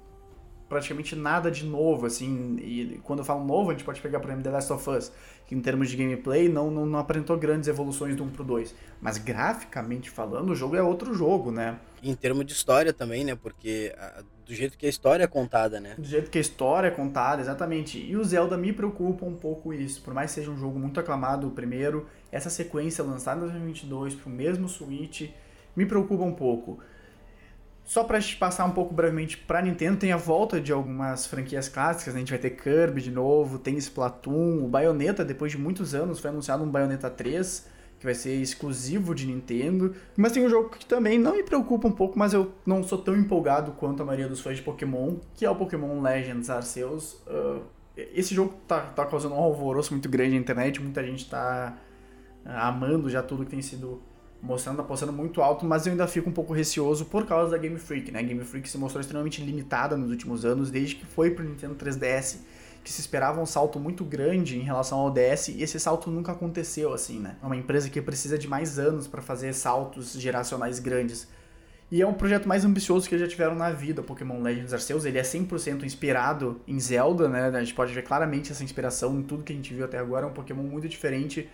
[0.67, 4.27] praticamente nada de novo, assim, e quando eu falo novo, a gente pode pegar, por
[4.27, 5.11] exemplo, The Last of Us,
[5.47, 8.75] que em termos de gameplay não, não, não apresentou grandes evoluções do 1 pro 2,
[9.01, 11.79] mas graficamente falando, o jogo é outro jogo, né?
[12.01, 15.79] em termos de história também, né, porque a, do jeito que a história é contada,
[15.79, 15.95] né?
[15.97, 17.99] Do jeito que a história é contada, exatamente.
[17.99, 20.99] E o Zelda me preocupa um pouco isso, por mais que seja um jogo muito
[20.99, 25.29] aclamado o primeiro, essa sequência lançada em 2022 pro mesmo Switch
[25.79, 26.79] me preocupa um pouco.
[27.85, 32.13] Só gente passar um pouco brevemente pra Nintendo, tem a volta de algumas franquias clássicas,
[32.13, 32.19] né?
[32.19, 36.19] a gente vai ter Kirby de novo, tem Splatoon, o Bayonetta, depois de muitos anos,
[36.19, 37.65] foi anunciado um Bayonetta 3,
[37.97, 39.95] que vai ser exclusivo de Nintendo.
[40.15, 42.97] Mas tem um jogo que também não me preocupa um pouco, mas eu não sou
[42.97, 47.13] tão empolgado quanto a maioria dos fãs de Pokémon, que é o Pokémon Legends Arceus.
[47.25, 47.63] Uh,
[47.95, 51.75] esse jogo tá, tá causando um alvoroço muito grande na internet, muita gente tá
[52.45, 53.99] uh, amando já tudo que tem sido
[54.41, 57.77] mostrando, apostando muito alto, mas eu ainda fico um pouco receoso por causa da Game
[57.77, 58.19] Freak, né?
[58.19, 61.75] A Game Freak se mostrou extremamente limitada nos últimos anos, desde que foi pro Nintendo
[61.75, 62.37] 3DS,
[62.83, 66.31] que se esperava um salto muito grande em relação ao DS, e esse salto nunca
[66.31, 67.35] aconteceu assim, né?
[67.43, 71.27] É uma empresa que precisa de mais anos para fazer saltos geracionais grandes.
[71.91, 75.05] E é um projeto mais ambicioso que eles já tiveram na vida, Pokémon Legends Arceus.
[75.05, 77.47] Ele é 100% inspirado em Zelda, né?
[77.47, 80.27] A gente pode ver claramente essa inspiração em tudo que a gente viu até agora.
[80.27, 81.49] É um Pokémon muito diferente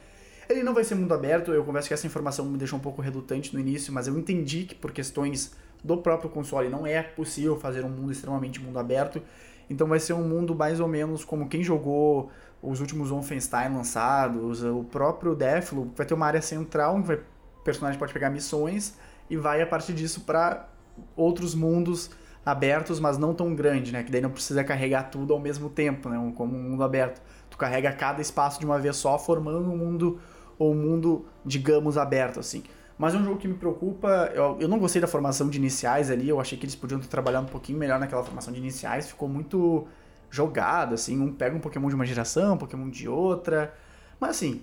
[0.49, 3.01] ele não vai ser mundo aberto, eu confesso que essa informação me deixou um pouco
[3.01, 6.67] relutante no início, mas eu entendi que por questões do próprio console.
[6.67, 9.21] Não é possível fazer um mundo extremamente mundo aberto.
[9.69, 12.31] Então vai ser um mundo mais ou menos como quem jogou
[12.62, 17.19] os últimos Wolfenstein lançados, o próprio Deathloop, vai ter uma área central onde o
[17.63, 18.95] personagem pode pegar missões
[19.29, 20.67] e vai a partir disso para
[21.15, 22.10] outros mundos
[22.43, 24.03] abertos, mas não tão grande, né?
[24.03, 26.34] Que daí não precisa carregar tudo ao mesmo tempo, né?
[26.36, 27.21] Como um mundo aberto.
[27.49, 30.19] Tu carrega cada espaço de uma vez só, formando um mundo
[30.58, 32.63] ou um mundo, digamos, aberto assim.
[32.98, 34.32] Mas é um jogo que me preocupa.
[34.34, 36.30] Eu, eu não gostei da formação de iniciais ali.
[36.30, 39.08] Eu achei que eles podiam ter trabalhado um pouquinho melhor naquela formação de iniciais.
[39.08, 39.86] Ficou muito
[40.30, 41.20] jogado, assim.
[41.20, 43.74] Um pega um Pokémon de uma geração, um Pokémon de outra.
[44.18, 44.62] Mas assim,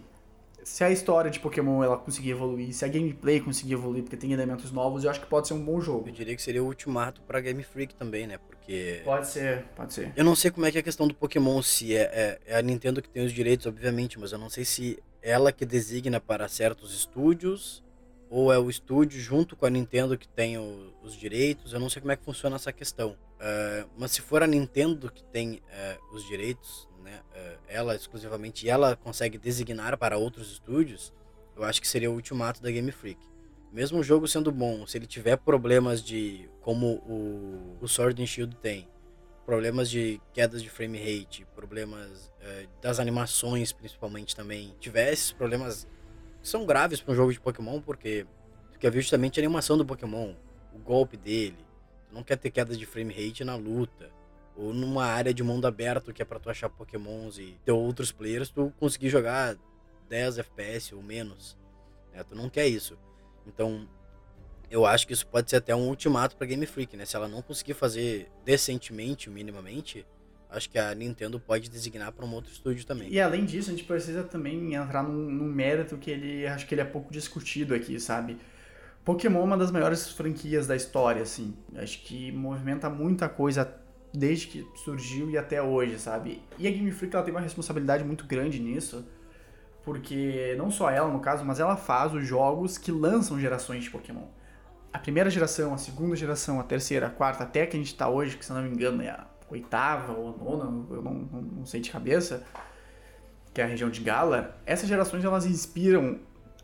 [0.65, 4.33] se a história de Pokémon ela conseguir evoluir, se a gameplay conseguir evoluir, porque tem
[4.33, 6.09] elementos novos, eu acho que pode ser um bom jogo.
[6.09, 8.39] Eu diria que seria o ultimato pra Game Freak também, né?
[8.39, 9.03] Porque.
[9.05, 10.13] Pode ser, pode ser.
[10.17, 12.57] Eu não sei como é que é a questão do Pokémon, se é, é, é
[12.57, 16.21] a Nintendo que tem os direitos, obviamente, mas eu não sei se ela que designa
[16.21, 17.83] para certos estúdios
[18.29, 21.73] ou é o estúdio junto com a Nintendo que tem o, os direitos.
[21.73, 23.11] Eu não sei como é que funciona essa questão.
[23.11, 28.65] Uh, mas se for a Nintendo que tem uh, os direitos, né, uh, ela exclusivamente,
[28.65, 31.13] e ela consegue designar para outros estúdios,
[31.55, 33.21] eu acho que seria o ultimato da Game Freak.
[33.71, 38.27] Mesmo o jogo sendo bom, se ele tiver problemas de, como o, o Sword and
[38.27, 38.89] Shield tem,
[39.45, 42.33] problemas de quedas de frame rate, problemas
[42.81, 45.87] das animações principalmente também, tiver esses problemas
[46.43, 48.27] são graves para um jogo de Pokémon, porque
[48.73, 50.35] tu quer ver justamente a animação do Pokémon,
[50.75, 51.57] o golpe dele.
[52.09, 54.11] Tu não quer ter queda de frame rate na luta.
[54.57, 58.13] Ou numa área de mundo aberto que é para tu achar Pokémons e ter outros
[58.13, 59.57] players, tu conseguir jogar
[60.09, 61.57] 10 FPS ou menos.
[62.13, 62.23] Né?
[62.25, 62.99] Tu não quer isso.
[63.47, 63.89] Então,
[64.73, 67.05] eu acho que isso pode ser até um ultimato para Game Freak, né?
[67.05, 70.07] Se ela não conseguir fazer decentemente, minimamente,
[70.49, 73.13] acho que a Nintendo pode designar para um outro estúdio também.
[73.13, 76.75] E além disso, a gente precisa também entrar num, num, mérito que ele acho que
[76.75, 78.39] ele é pouco discutido aqui, sabe?
[79.05, 81.55] Pokémon é uma das maiores franquias da história, assim.
[81.77, 83.71] Acho que movimenta muita coisa
[84.11, 86.41] desde que surgiu e até hoje, sabe?
[86.59, 89.07] E a Game Freak ela tem uma responsabilidade muito grande nisso,
[89.85, 93.91] porque não só ela no caso, mas ela faz os jogos que lançam gerações de
[93.91, 94.25] Pokémon.
[94.93, 98.09] A primeira geração, a segunda geração, a terceira, a quarta, até que a gente está
[98.09, 101.67] hoje, que se não me engano é a oitava ou nona, eu não, não, não,
[101.67, 102.43] sei de cabeça,
[103.53, 106.19] que é a região de Gala, essas gerações elas inspiram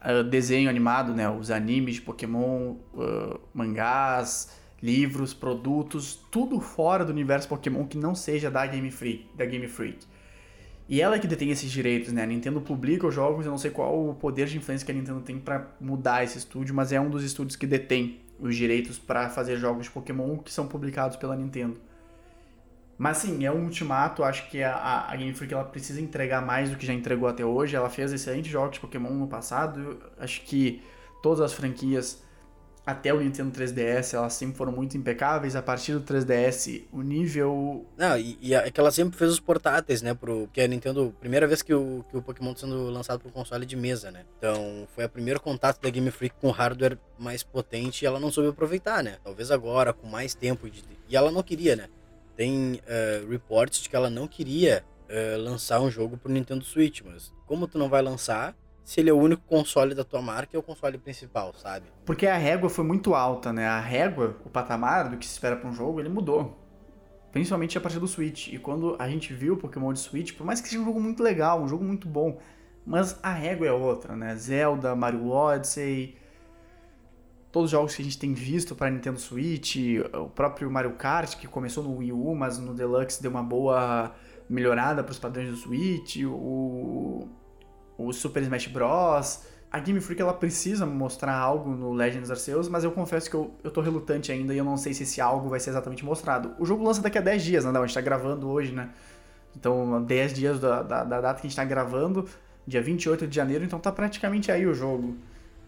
[0.05, 1.29] uh, desenho animado, né?
[1.29, 8.14] Os animes de Pokémon, uh, mangás, livros, produtos, tudo fora do universo Pokémon que não
[8.14, 10.07] seja da Game Freak, da Game Freak.
[10.88, 12.22] E ela é que detém esses direitos, né?
[12.22, 14.94] A Nintendo publica os jogos, eu não sei qual o poder de influência que a
[14.94, 18.98] Nintendo tem para mudar esse estúdio, mas é um dos estúdios que detém os direitos
[18.98, 21.79] para fazer jogos de Pokémon que são publicados pela Nintendo.
[22.96, 24.24] Mas sim, é um ultimato.
[24.24, 27.44] Acho que a, a Game Freak ela precisa entregar mais do que já entregou até
[27.44, 27.77] hoje.
[27.77, 29.98] Ela fez excelentes jogos de Pokémon no passado.
[30.18, 30.83] Acho que
[31.22, 32.20] todas as franquias,
[32.90, 35.55] até o Nintendo 3DS, elas sempre foram muito impecáveis.
[35.55, 37.87] A partir do 3DS, o nível.
[37.96, 40.14] Não, e, e é que ela sempre fez os portáteis, né?
[40.14, 41.14] Pro, que a Nintendo.
[41.20, 44.24] Primeira vez que o, que o Pokémon tá sendo lançado pro console de mesa, né?
[44.38, 48.31] Então foi o primeiro contato da Game Freak com hardware mais potente e ela não
[48.31, 49.16] soube aproveitar, né?
[49.22, 50.70] Talvez agora, com mais tempo.
[50.70, 51.88] De, e ela não queria, né?
[52.38, 57.03] tem uh, reports de que ela não queria uh, lançar um jogo pro Nintendo Switch,
[57.05, 58.57] mas como tu não vai lançar
[58.88, 61.85] se ele é o único console da tua marca é o console principal, sabe?
[62.07, 63.66] Porque a régua foi muito alta, né?
[63.66, 66.57] A régua, o patamar do que se espera para um jogo, ele mudou.
[67.31, 68.48] Principalmente a partir do Switch.
[68.48, 70.98] E quando a gente viu o Pokémon de Switch, por mais que seja um jogo
[70.98, 72.38] muito legal, um jogo muito bom,
[72.87, 74.35] mas a régua é outra, né?
[74.37, 76.16] Zelda, Mario Odyssey,
[77.53, 79.77] todos os jogos que a gente tem visto para Nintendo Switch,
[80.14, 84.14] o próprio Mario Kart, que começou no Wii U, mas no Deluxe deu uma boa
[84.48, 87.29] melhorada para os padrões do Switch, o,
[87.98, 89.42] o Super Smash Bros.
[89.70, 93.50] A Game Freak ela precisa mostrar algo no Legends Arceus, mas eu confesso que eu,
[93.62, 96.54] eu tô relutante ainda e eu não sei se esse algo vai ser exatamente mostrado.
[96.58, 97.78] O jogo lança daqui a 10 dias, né?
[97.78, 98.88] A gente tá gravando hoje, né?
[99.54, 102.26] Então, 10 dias da, da, da data que a gente tá gravando,
[102.66, 105.16] dia 28 de janeiro, então tá praticamente aí o jogo.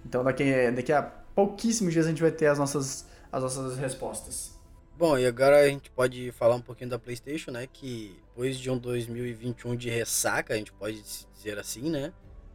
[0.05, 1.03] Então daqui, daqui a
[1.35, 4.60] pouquíssimos dias a gente vai ter as nossas, as nossas respostas.
[5.01, 7.67] Bom, e agora a gente pode falar um pouquinho da PlayStation, né?
[7.67, 12.13] Que depois de um 2021 de ressaca, a gente pode dizer assim, né?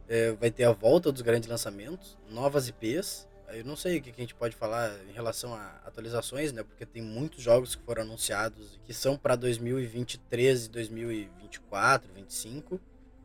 [0.08, 3.26] É, vai ter a volta dos grandes lançamentos, novas IPs.
[3.48, 6.62] Eu não sei o que a gente pode falar em relação a atualizações, né?
[6.62, 12.80] Porque tem muitos jogos que foram anunciados que são para 2023 e 2024, 2025,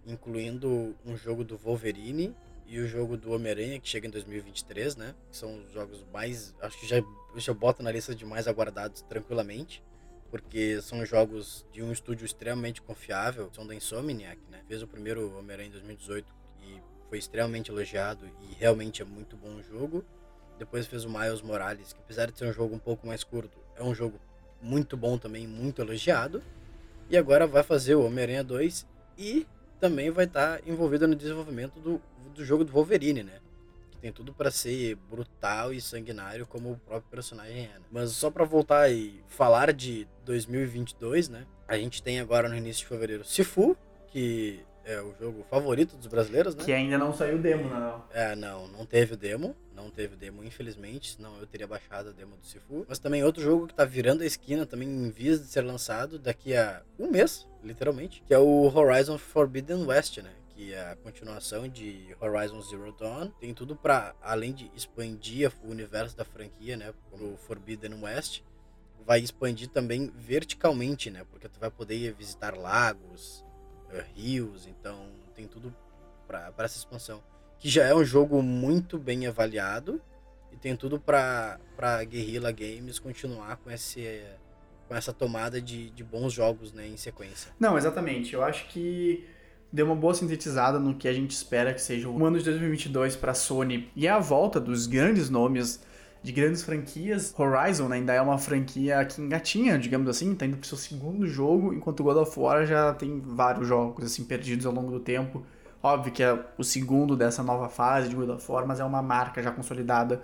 [0.08, 2.36] incluindo um jogo do Wolverine
[2.72, 5.14] e o jogo do Homem-Aranha, que chega em 2023, né?
[5.30, 6.56] São os jogos mais.
[6.62, 7.04] Acho que já,
[7.36, 9.84] já boto na lista de mais aguardados tranquilamente.
[10.30, 13.50] Porque são jogos de um estúdio extremamente confiável.
[13.54, 14.62] São da Insomniac, né?
[14.70, 16.80] Fez o primeiro Homem-Aranha em 2018 e
[17.10, 18.26] foi extremamente elogiado.
[18.26, 20.06] E realmente é muito bom o jogo.
[20.58, 23.60] depois fez o Miles Morales, que apesar de ser um jogo um pouco mais curto,
[23.76, 24.18] é um jogo
[24.62, 26.42] muito bom também, muito elogiado.
[27.10, 29.46] E agora vai fazer o Homem-Aranha 2 e
[29.82, 32.00] também vai estar tá envolvido no desenvolvimento do,
[32.32, 33.40] do jogo do Wolverine, né?
[33.92, 37.80] Que tem tudo para ser brutal e sanguinário como o próprio personagem é.
[37.80, 37.86] Né?
[37.92, 41.46] Mas só para voltar e falar de 2022, né?
[41.68, 46.08] A gente tem agora no início de fevereiro Sifu, que é o jogo favorito dos
[46.08, 46.64] brasileiros, né?
[46.64, 48.04] Que ainda não saiu o demo, não.
[48.12, 49.56] É, não, não teve o demo.
[49.76, 52.86] Não teve o demo, infelizmente, senão eu teria baixado a demo do Sifu.
[52.88, 56.20] Mas também outro jogo que tá virando a esquina, também em vias de ser lançado
[56.20, 60.32] daqui a um mês, literalmente, que é o Horizon Forbidden West, né?
[60.62, 63.32] Que é a continuação de Horizon Zero Dawn.
[63.40, 66.94] Tem tudo para além de expandir o universo da franquia, né?
[67.10, 68.44] Como Forbidden West,
[69.04, 71.26] vai expandir também verticalmente, né?
[71.32, 73.44] Porque tu vai poder visitar lagos,
[73.90, 75.76] eh, rios, então tem tudo
[76.28, 77.24] para essa expansão
[77.58, 80.00] que já é um jogo muito bem avaliado
[80.52, 81.58] e tem tudo para
[82.04, 84.24] Guerrilla Games continuar com, esse,
[84.88, 87.52] com essa tomada de, de bons jogos né, em sequência.
[87.60, 88.36] Não, exatamente.
[88.36, 89.28] Eu acho que
[89.72, 93.16] deu uma boa sintetizada no que a gente espera que seja o ano de 2022
[93.16, 95.82] para a Sony e a volta dos grandes nomes
[96.22, 97.34] de grandes franquias.
[97.38, 100.78] Horizon né, ainda é uma franquia que engatinha, digamos assim, está indo para o seu
[100.78, 105.00] segundo jogo, enquanto God of War já tem vários jogos assim perdidos ao longo do
[105.00, 105.44] tempo.
[105.82, 109.02] Óbvio que é o segundo dessa nova fase de God of War, mas é uma
[109.02, 110.22] marca já consolidada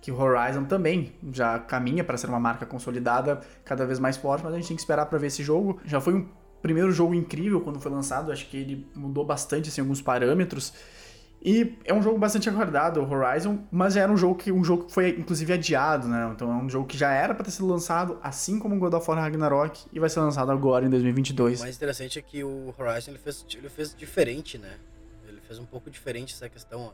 [0.00, 4.52] que Horizon também já caminha para ser uma marca consolidada cada vez mais forte, mas
[4.52, 5.80] a gente tem que esperar para ver esse jogo.
[5.84, 6.28] Já foi um
[6.66, 10.72] primeiro jogo incrível quando foi lançado, acho que ele mudou bastante assim, alguns parâmetros.
[11.42, 14.86] E é um jogo bastante aguardado, o Horizon, mas era um jogo que um jogo
[14.86, 16.30] que foi inclusive adiado, né?
[16.34, 18.94] Então é um jogo que já era para ter sido lançado, assim como o God
[18.94, 21.60] of War Ragnarok, e vai ser lançado agora em 2022.
[21.60, 24.76] O mais interessante é que o Horizon ele fez, ele fez diferente, né?
[25.46, 26.80] fez um pouco diferente essa questão.
[26.82, 26.92] Ó.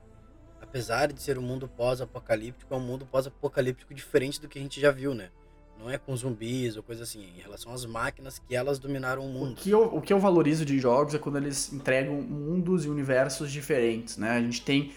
[0.61, 4.80] Apesar de ser um mundo pós-apocalíptico, é um mundo pós-apocalíptico diferente do que a gente
[4.80, 5.30] já viu, né?
[5.78, 9.28] Não é com zumbis ou coisa assim, em relação às máquinas que elas dominaram o
[9.28, 9.52] mundo.
[9.52, 12.88] O que eu, o que eu valorizo de jogos é quando eles entregam mundos e
[12.88, 14.30] universos diferentes, né?
[14.30, 14.92] A gente tem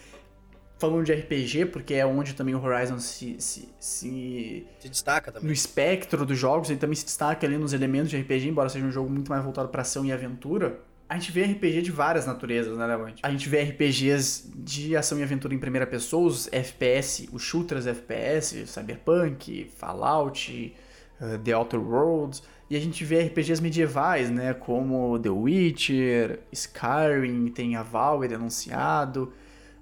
[0.77, 5.47] falando de RPG, porque é onde também o Horizon se, se, se, se, destaca também.
[5.47, 8.85] No espectro dos jogos, ele também se destaca ali nos elementos de RPG, embora seja
[8.85, 10.79] um jogo muito mais voltado para ação e aventura.
[11.07, 13.21] A gente vê RPG de várias naturezas, né, Levante?
[13.21, 17.85] A gente vê RPGs de ação e aventura em primeira pessoa, os FPS, os shooters
[17.85, 20.75] FPS, Cyberpunk, Fallout,
[21.21, 22.41] uh, The Outer Worlds.
[22.67, 29.31] E a gente vê RPGs medievais, né, como The Witcher, Skyrim, tem a Valve anunciado.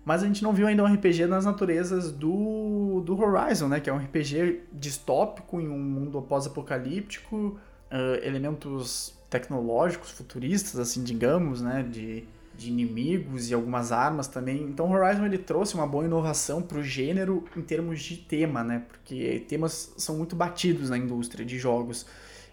[0.04, 3.90] Mas a gente não viu ainda um RPG nas naturezas do, do Horizon, né, que
[3.90, 7.58] é um RPG distópico em um mundo pós-apocalíptico,
[7.90, 12.24] uh, elementos tecnológicos, futuristas, assim, digamos, né, de,
[12.56, 14.62] de inimigos e algumas armas também.
[14.62, 18.84] Então, Horizon ele trouxe uma boa inovação para o gênero em termos de tema, né,
[18.88, 22.06] porque temas são muito batidos na indústria de jogos.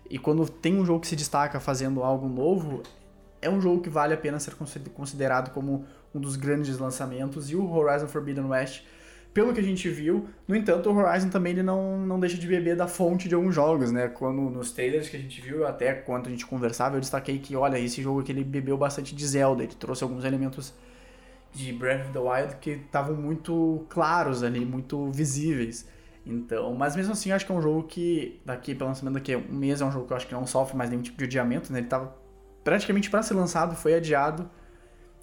[0.09, 2.83] E quando tem um jogo que se destaca fazendo algo novo,
[3.43, 4.55] é um jogo que vale a pena ser
[4.95, 7.51] considerado como um dos grandes lançamentos.
[7.51, 8.83] E o Horizon Forbidden West
[9.33, 10.29] pelo que a gente viu.
[10.47, 13.55] No entanto, o Horizon também ele não, não deixa de beber da fonte de alguns
[13.55, 14.09] jogos, né?
[14.09, 17.55] Quando nos trailers que a gente viu, até quando a gente conversava, eu destaquei que,
[17.55, 20.75] olha, esse jogo aqui ele bebeu bastante de Zelda, ele trouxe alguns elementos
[21.53, 25.88] de Breath of the Wild que estavam muito claros ali, muito visíveis.
[26.25, 29.38] Então, mas mesmo assim, acho que é um jogo que daqui pelo lançamento daqui a
[29.38, 31.25] um mês é um jogo que eu acho que não sofre mais nenhum tipo de
[31.25, 31.79] adiamento, né?
[31.79, 32.14] Ele tava
[32.62, 34.49] praticamente para ser lançado, foi adiado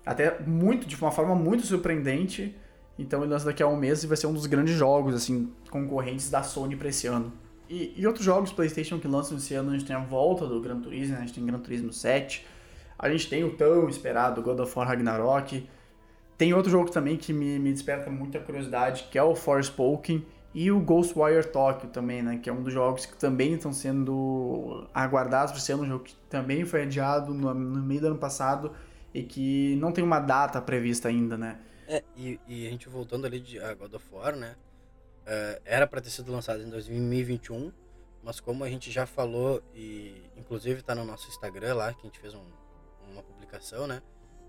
[0.05, 2.55] até muito de uma forma muito surpreendente
[2.97, 5.51] então ele lança daqui a um mês e vai ser um dos grandes jogos, assim,
[5.69, 7.31] concorrentes da Sony para esse ano.
[7.69, 10.59] E, e, outros jogos PlayStation que lançam esse ano, a gente tem a volta do
[10.61, 11.19] Gran Turismo, né?
[11.19, 12.45] a gente tem Gran Turismo 7,
[12.97, 15.67] a gente tem o tão esperado God of War Ragnarok.
[16.37, 20.71] Tem outro jogo também que me, me desperta muita curiosidade, que é o Forspoken, e
[20.71, 22.39] o Ghostwire Tokyo também, né?
[22.41, 26.15] Que é um dos jogos que também estão sendo aguardados para ser um jogo que
[26.29, 28.71] também foi adiado no, no meio do ano passado
[29.13, 31.57] e que não tem uma data prevista ainda, né?
[31.87, 34.55] É, e, e, a gente voltando ali de God of War, né?
[35.23, 37.71] Uh, era para ter sido lançado em 2021,
[38.21, 42.03] mas como a gente já falou, e inclusive tá no nosso Instagram lá, que a
[42.03, 42.45] gente fez um,
[43.09, 44.01] uma publicação, né?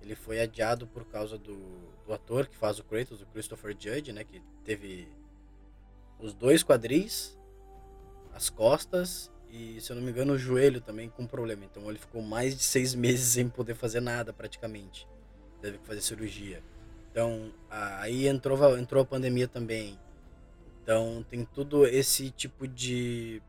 [0.02, 1.56] Ele foi adiado por causa do,
[2.04, 4.24] do ator que faz o Kratos, o Christopher Judge, né?
[4.24, 5.08] Que teve
[6.18, 7.38] os dois quadris,
[8.32, 11.64] as costas e, se eu não me engano, o joelho também com problema.
[11.64, 15.06] Então ele ficou mais de seis meses sem poder fazer nada praticamente.
[15.60, 16.62] Teve que fazer cirurgia.
[17.10, 19.98] Então, aí entrou, entrou a pandemia também.
[20.82, 23.42] Então, tem tudo esse tipo de,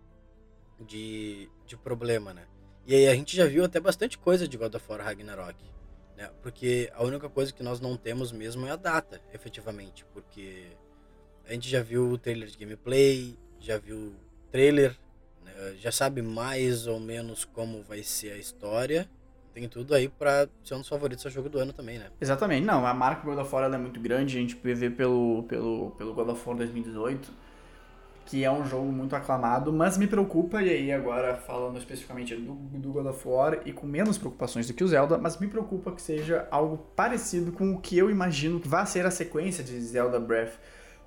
[0.80, 2.46] de, de problema, né?
[2.86, 5.56] E aí a gente já viu até bastante coisa de God of War Ragnarok,
[6.18, 6.32] né?
[6.42, 10.76] Porque a única coisa que nós não temos mesmo é a data, efetivamente, porque
[11.46, 14.16] a gente já viu o trailer de gameplay, já viu
[14.52, 14.98] trailer,
[15.44, 15.76] né?
[15.80, 19.10] já sabe mais ou menos como vai ser a história.
[19.60, 22.06] Tem tudo aí pra ser um dos favoritos ao jogo do ano também, né?
[22.22, 25.92] Exatamente, não, a marca God of War é muito grande, a gente vê pelo, pelo,
[25.98, 27.30] pelo God of War 2018,
[28.26, 32.54] que é um jogo muito aclamado, mas me preocupa, e aí agora falando especificamente do,
[32.54, 35.92] do God of War e com menos preocupações do que o Zelda, mas me preocupa
[35.92, 39.78] que seja algo parecido com o que eu imagino que vai ser a sequência de
[39.82, 40.54] Zelda Breath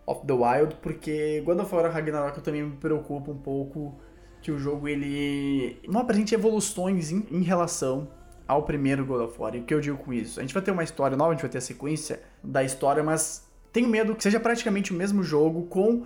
[0.05, 3.99] of the Wild, porque God of War Ragnarok eu também me preocupa um pouco
[4.43, 8.09] que o jogo ele não apresente evoluções em, em relação
[8.47, 9.55] ao primeiro God of War.
[9.55, 10.41] E o que eu digo com isso?
[10.41, 13.03] A gente vai ter uma história nova, a gente vai ter a sequência da história,
[13.03, 16.05] mas tenho medo que seja praticamente o mesmo jogo com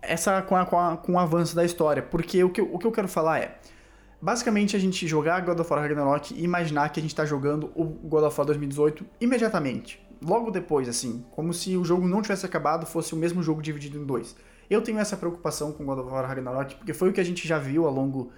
[0.00, 2.02] essa com, a, com, a, com o avanço da história.
[2.02, 3.58] Porque o que, o que eu quero falar é.
[4.22, 7.72] Basicamente, a gente jogar God of War Ragnarok e imaginar que a gente está jogando
[7.74, 10.06] o God of War 2018 imediatamente.
[10.22, 11.24] Logo depois, assim.
[11.30, 14.36] Como se o jogo não tivesse acabado, fosse o mesmo jogo dividido em dois.
[14.68, 17.48] Eu tenho essa preocupação com God of War Ragnarok, porque foi o que a gente
[17.48, 18.30] já viu ao longo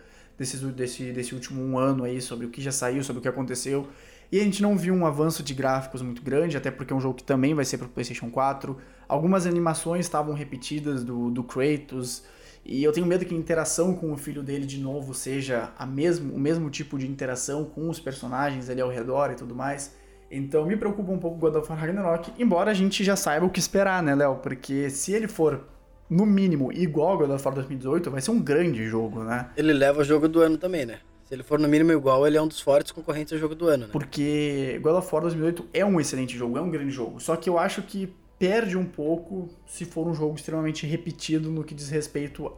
[0.42, 3.28] desse, desse, desse último um ano aí, sobre o que já saiu, sobre o que
[3.28, 3.88] aconteceu.
[4.30, 7.00] E a gente não viu um avanço de gráficos muito grande, até porque é um
[7.00, 8.76] jogo que também vai ser para o PlayStation 4.
[9.06, 12.24] Algumas animações estavam repetidas do, do Kratos.
[12.64, 15.84] E eu tenho medo que a interação com o filho dele de novo seja a
[15.84, 19.94] mesmo, o mesmo tipo de interação com os personagens ali ao redor e tudo mais.
[20.30, 23.44] Então me preocupa um pouco o God of War Ragnarok, embora a gente já saiba
[23.44, 24.36] o que esperar, né, Léo?
[24.36, 25.62] Porque se ele for,
[26.08, 29.50] no mínimo, igual ao God of War 2018, vai ser um grande jogo, né?
[29.56, 30.98] Ele leva o jogo do ano também, né?
[31.24, 33.66] Se ele for no mínimo igual, ele é um dos fortes concorrentes ao jogo do
[33.66, 33.90] ano, né?
[33.92, 37.18] Porque God of War 2008 é um excelente jogo, é um grande jogo.
[37.20, 41.64] Só que eu acho que perde um pouco se for um jogo extremamente repetido no
[41.64, 42.52] que diz respeito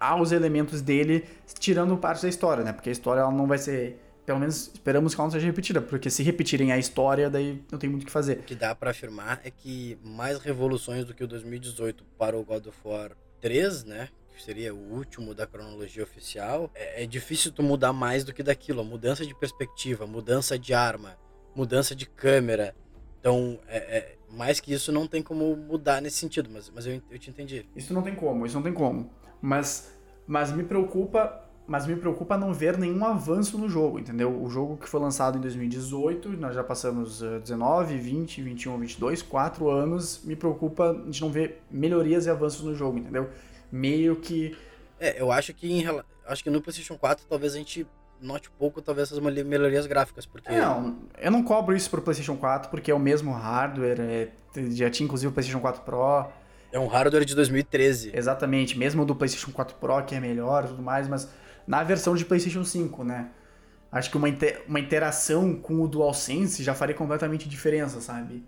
[0.00, 1.24] aos elementos dele,
[1.60, 2.72] tirando parte da história, né?
[2.72, 5.80] Porque a história ela não vai ser pelo menos esperamos que ela não seja repetida,
[5.80, 8.38] porque se repetirem a história, daí não tem muito o que fazer.
[8.38, 12.44] O que dá para afirmar é que mais revoluções do que o 2018 para o
[12.44, 14.08] God of War 3, né?
[14.34, 18.42] que seria o último da cronologia oficial, é, é, difícil tu mudar mais do que
[18.42, 18.80] daquilo.
[18.80, 21.16] A mudança de perspectiva, mudança de arma,
[21.54, 22.74] mudança de câmera.
[23.20, 27.00] Então, é, é, mais que isso não tem como mudar nesse sentido, mas, mas eu,
[27.10, 27.68] eu te entendi.
[27.76, 29.10] Isso não tem como, isso não tem como.
[29.40, 29.92] Mas,
[30.26, 34.42] mas me preocupa mas me preocupa não ver nenhum avanço no jogo, entendeu?
[34.42, 39.70] O jogo que foi lançado em 2018, nós já passamos 19, 20, 21, 22, 4
[39.70, 43.28] anos, me preocupa de não ver melhorias e avanços no jogo, entendeu?
[43.72, 44.56] meio que.
[45.00, 45.84] É, eu acho que em,
[46.26, 47.86] acho que no PlayStation 4 talvez a gente
[48.20, 50.52] note pouco talvez essas melhorias gráficas, porque...
[50.52, 54.28] Não, eu não cobro isso pro PlayStation 4 porque é o mesmo hardware, é,
[54.70, 56.26] já tinha inclusive o PlayStation 4 Pro.
[56.70, 58.12] É um hardware de 2013.
[58.14, 61.28] Exatamente, mesmo do PlayStation 4 Pro que é melhor e tudo mais, mas
[61.66, 63.30] na versão de PlayStation 5, né?
[63.90, 68.42] Acho que uma, inter uma interação com o DualSense já faria completamente diferença, sabe?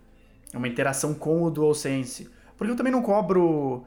[0.54, 2.30] Uma interação com o DualSense.
[2.56, 3.84] Porque eu também não cobro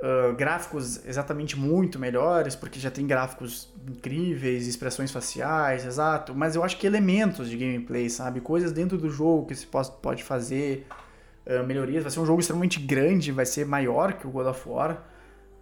[0.00, 6.64] uh, gráficos exatamente muito melhores, porque já tem gráficos incríveis, expressões faciais, exato, mas eu
[6.64, 8.40] acho que elementos de gameplay, sabe?
[8.40, 10.86] Coisas dentro do jogo que se pode fazer,
[11.46, 12.02] uh, melhorias.
[12.02, 15.02] Vai ser um jogo extremamente grande, vai ser maior que o God of War.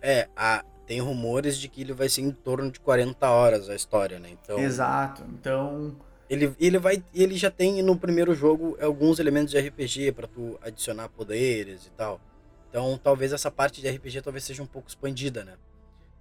[0.01, 3.74] É, a, tem rumores de que ele vai ser em torno de 40 horas a
[3.74, 4.30] história, né?
[4.30, 4.59] Então...
[4.59, 5.95] Exato, então...
[6.30, 10.59] Ele, ele vai ele já tem no primeiro jogo alguns elementos de RPG para tu
[10.61, 12.20] adicionar poderes e tal.
[12.68, 15.55] Então, talvez essa parte de RPG talvez seja um pouco expandida, né?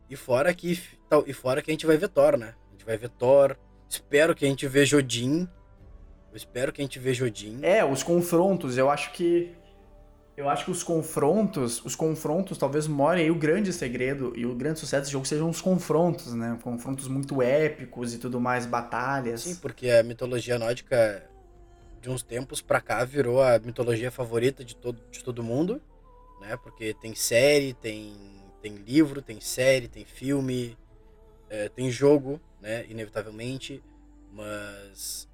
[0.09, 0.81] E fora que
[1.25, 2.53] e fora que a gente vai ver Thor, né?
[2.69, 3.57] A gente vai ver Thor.
[3.89, 5.47] Espero que a gente veja Odin.
[6.31, 7.59] Eu espero que a gente veja Odin.
[7.61, 9.53] É, os confrontos, eu acho que
[10.37, 14.55] eu acho que os confrontos, os confrontos talvez morem aí o grande segredo e o
[14.55, 16.57] grande sucesso desse jogo sejam os confrontos, né?
[16.63, 19.41] Confrontos muito épicos e tudo mais, batalhas.
[19.41, 21.29] Sim, porque a mitologia nórdica
[21.99, 25.81] de uns tempos pra cá virou a mitologia favorita de todo, de todo mundo
[26.39, 26.57] né?
[26.57, 28.15] Porque tem série, tem,
[28.61, 30.77] tem livro, tem série, tem filme,
[31.49, 32.85] é, tem jogo, né?
[32.87, 33.83] Inevitavelmente,
[34.31, 35.27] mas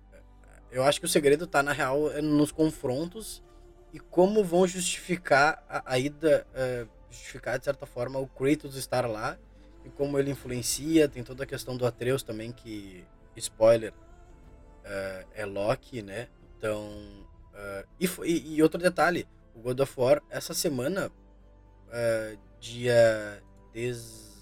[0.71, 3.42] eu acho que o segredo tá na real é nos confrontos
[3.93, 9.07] e como vão justificar a, a ida, é, justificar de certa forma o Kratos estar
[9.07, 9.37] lá
[9.85, 11.07] e como ele influencia.
[11.07, 13.93] Tem toda a questão do Atreus também que spoiler
[14.83, 16.27] é, é Loki, né?
[16.57, 16.89] Então
[17.53, 21.11] uh, e, e, outro detalhe, o God of War essa semana,
[21.87, 24.35] uh, dia, des...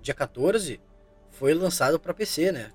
[0.00, 0.80] dia 14,
[1.30, 2.72] foi lançado para PC, né?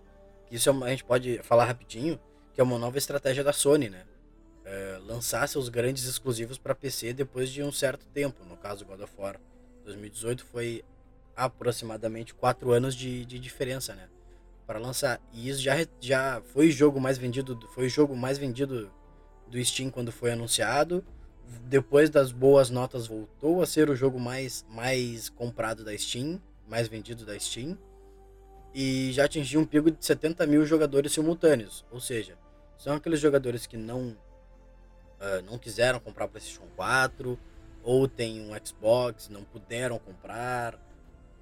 [0.49, 2.17] Isso é uma, a gente pode falar rapidinho,
[2.53, 4.05] que é uma nova estratégia da Sony, né?
[4.67, 8.43] Uh, lançar seus grandes exclusivos para PC depois de um certo tempo.
[8.43, 9.39] No caso, God of War
[9.85, 10.83] 2018 foi
[11.35, 14.09] aproximadamente 4 anos de, de diferença, né?
[14.65, 15.21] Para lançar.
[15.31, 18.91] E isso já, já foi o jogo mais vendido, foi o jogo mais vendido
[19.47, 21.01] do Steam quando foi anunciado
[21.65, 26.87] depois das boas notas, voltou a ser o jogo mais, mais comprado da Steam, mais
[26.87, 27.77] vendido da Steam,
[28.73, 31.85] e já atingiu um pico de 70 mil jogadores simultâneos.
[31.91, 32.37] Ou seja,
[32.77, 34.15] são aqueles jogadores que não,
[35.19, 37.37] uh, não quiseram comprar o PlayStation 4,
[37.83, 40.77] ou tem um Xbox, não puderam comprar,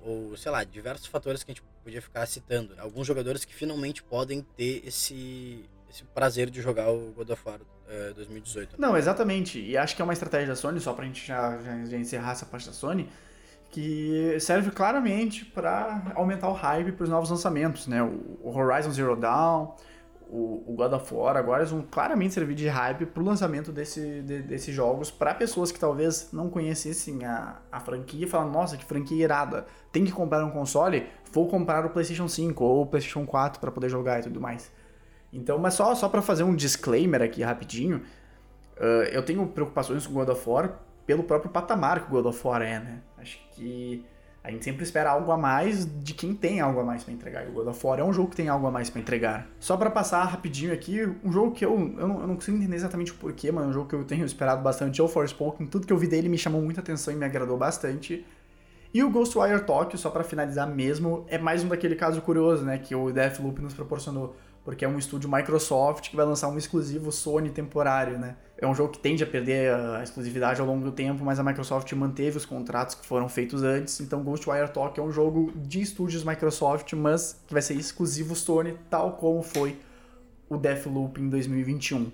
[0.01, 2.75] ou sei lá, diversos fatores que a gente podia ficar citando.
[2.75, 2.81] Né?
[2.81, 7.59] Alguns jogadores que finalmente podem ter esse, esse prazer de jogar o God of War
[7.61, 8.79] uh, 2018.
[8.79, 9.59] Não, exatamente.
[9.59, 12.45] E acho que é uma estratégia da Sony, só pra gente já, já encerrar essa
[12.45, 13.09] parte da Sony,
[13.71, 18.01] que serve claramente para aumentar o hype para os novos lançamentos, né?
[18.03, 19.75] O Horizon Zero Dawn,
[20.35, 24.21] o, God of War, agora eles vão claramente servir de hype para o lançamento desse,
[24.21, 28.75] de, desses jogos para pessoas que talvez não conhecessem a, a franquia e falam, nossa,
[28.77, 32.85] que franquia irada, tem que comprar um console, vou comprar o PlayStation 5 ou o
[32.85, 34.71] PlayStation 4 para poder jogar e tudo mais.
[35.31, 38.01] Então, mas só, só para fazer um disclaimer aqui rapidinho,
[38.77, 42.47] uh, eu tenho preocupações com God of War pelo próprio patamar que o God of
[42.47, 43.01] War é, né?
[43.17, 44.05] Acho que
[44.45, 47.43] a gente sempre espera algo a mais de quem tem algo a mais para entregar.
[47.45, 49.47] E o God of War é um jogo que tem algo a mais para entregar.
[49.59, 52.75] Só para passar rapidinho aqui, um jogo que eu, eu, não, eu não consigo entender
[52.75, 55.65] exatamente o porquê, mas é um jogo que eu tenho esperado bastante é o Forspoken.
[55.65, 58.23] Tudo que eu vi dele me chamou muita atenção e me agradou bastante.
[58.93, 62.77] E o Ghostwire Tokyo, só para finalizar mesmo, é mais um daquele caso curioso, né,
[62.77, 64.35] que o Deathloop nos proporcionou
[64.65, 68.35] porque é um estúdio Microsoft que vai lançar um exclusivo Sony temporário, né?
[68.57, 71.43] É um jogo que tende a perder a exclusividade ao longo do tempo, mas a
[71.43, 75.81] Microsoft manteve os contratos que foram feitos antes, então Ghostwire Tokyo é um jogo de
[75.81, 79.77] estúdios Microsoft, mas que vai ser exclusivo Sony, tal como foi
[80.49, 82.11] o Deathloop em 2021.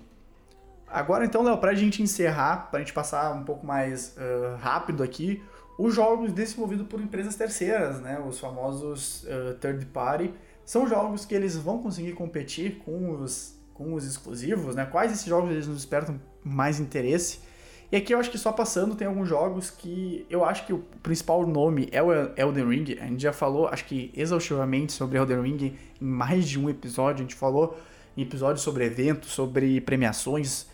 [0.88, 5.42] Agora então, Léo, pra gente encerrar, pra gente passar um pouco mais uh, rápido aqui,
[5.78, 8.20] os jogos desenvolvidos por empresas terceiras, né?
[8.20, 10.34] Os famosos uh, third party,
[10.64, 14.84] são jogos que eles vão conseguir competir com os, com os exclusivos, né?
[14.84, 17.40] Quais esses jogos eles nos despertam mais interesse?
[17.92, 20.78] E aqui eu acho que só passando tem alguns jogos que eu acho que o
[21.02, 22.96] principal nome é o Elden Ring.
[22.98, 27.16] A gente já falou, acho que exaustivamente sobre Elden Ring em mais de um episódio.
[27.16, 27.78] A gente falou
[28.16, 30.66] em episódios sobre eventos, sobre premiações.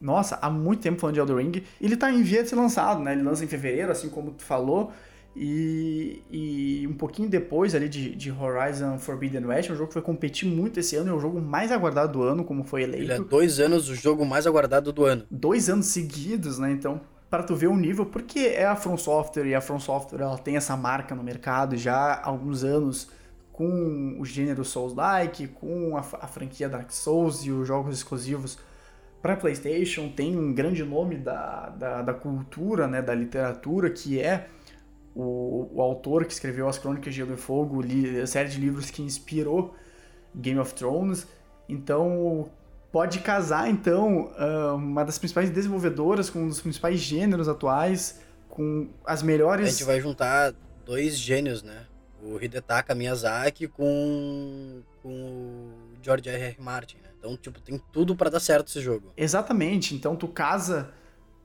[0.00, 1.62] Nossa, há muito tempo falando de Elden Ring.
[1.78, 3.12] Ele tá em via de ser lançado, né?
[3.12, 4.92] Ele lança em fevereiro, assim como tu falou.
[5.38, 10.00] E, e, um pouquinho depois ali de, de, Horizon Forbidden West, um jogo que foi
[10.00, 13.04] competir muito esse ano, é o jogo mais aguardado do ano, como foi eleito.
[13.04, 15.24] Ele é dois anos o jogo mais aguardado do ano.
[15.30, 16.72] Dois anos seguidos, né?
[16.72, 20.22] Então, para tu ver o nível, porque é a From Software e a From Software
[20.22, 23.10] ela tem essa marca no mercado já há alguns anos
[23.52, 28.58] com o gênero Souls-like, com a, a franquia Dark Souls e os jogos exclusivos
[29.20, 34.48] para PlayStation, tem um grande nome da, da, da cultura, né, da literatura, que é
[35.16, 38.60] o, o autor que escreveu as Crônicas de Gelo e Fogo, li, a série de
[38.60, 39.74] livros que inspirou
[40.34, 41.26] Game of Thrones.
[41.66, 42.50] Então,
[42.92, 48.88] pode casar, então, ah, uma das principais desenvolvedoras com um dos principais gêneros atuais, com
[49.04, 49.68] as melhores...
[49.68, 50.54] A gente vai juntar
[50.84, 51.86] dois gênios, né?
[52.22, 56.42] O Hidetaka Miyazaki com, com o George R.
[56.42, 56.56] R.
[56.60, 57.08] Martin, né?
[57.18, 59.12] Então, tipo, tem tudo para dar certo esse jogo.
[59.16, 59.94] Exatamente.
[59.94, 60.90] Então, tu casa...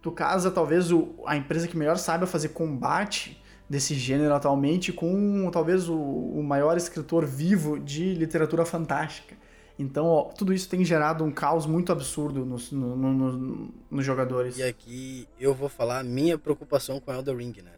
[0.02, 3.40] Tu casa, talvez, o, a empresa que melhor saiba fazer combate
[3.72, 9.34] desse gênero atualmente com talvez o, o maior escritor vivo de literatura fantástica.
[9.80, 14.06] Então, ó, tudo isso tem gerado um caos muito absurdo nos, no, no, no, nos
[14.06, 14.58] jogadores.
[14.58, 17.72] E aqui eu vou falar a minha preocupação com Elder Ring, né?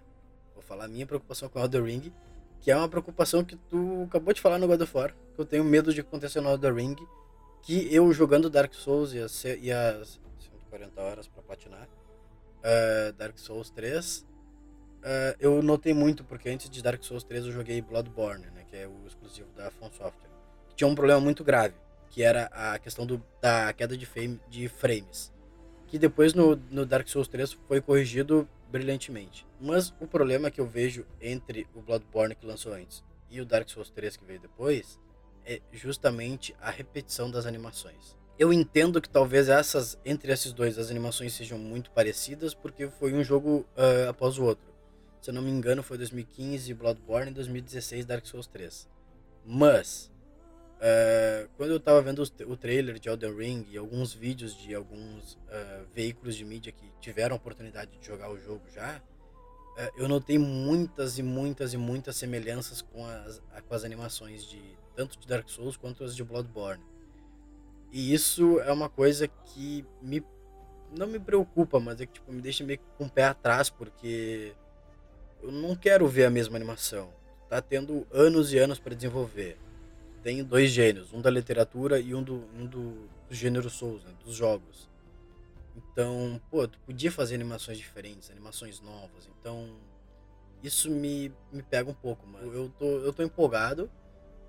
[0.55, 2.11] Vou falar a minha preocupação com Elder Ring,
[2.59, 5.45] que é uma preocupação que tu acabou de falar no God of War, que eu
[5.45, 6.95] tenho medo de acontecer no Elder Ring,
[7.61, 13.37] que eu jogando Dark Souls e as, e as 140 horas para platinar, uh, Dark
[13.37, 14.25] Souls 3,
[15.03, 18.77] Uh, eu notei muito, porque antes de Dark Souls 3 eu joguei Bloodborne, né, que
[18.77, 20.29] é o exclusivo da From Software.
[20.69, 21.75] Que tinha um problema muito grave,
[22.09, 24.07] que era a questão do, da queda de,
[24.49, 25.31] de frames.
[25.87, 29.45] Que depois no, no Dark Souls 3 foi corrigido brilhantemente.
[29.61, 33.69] Mas o problema que eu vejo entre o Bloodborne que lançou antes e o Dark
[33.69, 34.99] Souls 3 que veio depois
[35.45, 38.17] é justamente a repetição das animações.
[38.39, 43.13] Eu entendo que talvez essas entre esses dois as animações sejam muito parecidas porque foi
[43.13, 44.72] um jogo uh, após o outro.
[45.23, 48.89] Se eu não me engano, foi 2015 Bloodborne e 2016 Dark Souls 3.
[49.45, 50.11] Mas,
[50.79, 55.35] uh, quando eu tava vendo o trailer de Elden Ring e alguns vídeos de alguns
[55.35, 60.09] uh, veículos de mídia que tiveram a oportunidade de jogar o jogo já, uh, eu
[60.09, 64.61] notei muitas e muitas e muitas semelhanças com as, com as animações de
[64.93, 66.83] tanto de Dark Souls quanto as de Bloodborne.
[67.93, 70.21] E isso é uma coisa que me
[70.91, 74.53] não me preocupa, mas é que tipo, me deixa meio com o pé atrás, porque
[75.43, 77.09] eu não quero ver a mesma animação.
[77.49, 79.57] Tá tendo anos e anos para desenvolver.
[80.23, 82.91] Tem dois gênios, um da literatura e um do, um do,
[83.27, 84.89] do gênero Souls, né, dos jogos.
[85.75, 89.29] Então, pô, tu podia fazer animações diferentes, animações novas.
[89.39, 89.69] Então,
[90.63, 92.51] isso me, me pega um pouco, mano.
[92.53, 93.89] Eu tô, eu tô empolgado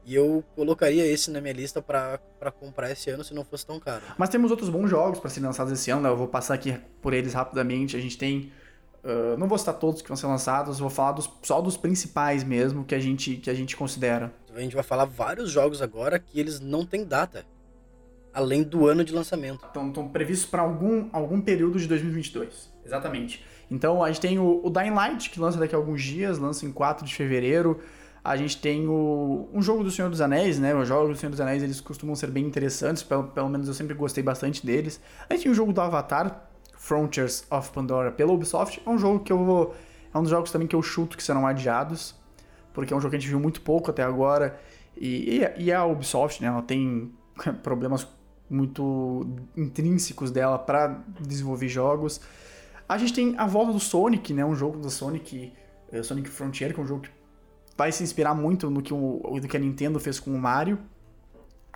[0.06, 2.18] e eu colocaria esse na minha lista para
[2.60, 4.04] comprar esse ano se não fosse tão caro.
[4.18, 6.08] Mas temos outros bons jogos para serem lançados esse ano, né?
[6.08, 7.96] Eu vou passar aqui por eles rapidamente.
[7.96, 8.52] A gente tem.
[9.04, 12.42] Uh, não vou citar todos que vão ser lançados, vou falar dos, só dos principais
[12.42, 14.32] mesmo que a gente, que a gente considera.
[14.54, 17.44] A gente vai falar vários jogos agora que eles não têm data
[18.34, 19.64] além do ano de lançamento.
[19.64, 22.72] Estão, estão previstos para algum, algum período de 2022.
[22.84, 23.44] Exatamente.
[23.70, 26.66] Então a gente tem o, o Dying Light, que lança daqui a alguns dias, lança
[26.66, 27.80] em 4 de fevereiro.
[28.22, 30.74] A gente tem o, um jogo do Senhor dos Anéis, né?
[30.74, 33.74] Os jogos do Senhor dos Anéis eles costumam ser bem interessantes, pelo, pelo menos eu
[33.74, 35.00] sempre gostei bastante deles.
[35.28, 36.50] A gente tem o jogo do Avatar,
[36.84, 38.82] Frontiers of Pandora, pela Ubisoft.
[38.84, 39.74] É um jogo que eu vou.
[40.12, 42.14] É um dos jogos também que eu chuto que serão adiados,
[42.74, 44.60] porque é um jogo que a gente viu muito pouco até agora.
[44.94, 46.48] E, e, a Ubisoft, né?
[46.48, 47.10] Ela tem
[47.62, 48.06] problemas
[48.50, 49.26] muito
[49.56, 52.20] intrínsecos dela para desenvolver jogos.
[52.86, 54.44] A gente tem a volta do Sonic, né?
[54.44, 55.54] Um jogo do Sonic,
[55.90, 57.10] é, Sonic Frontier, que é um jogo que
[57.78, 60.78] vai se inspirar muito no que, o, no que a Nintendo fez com o Mario.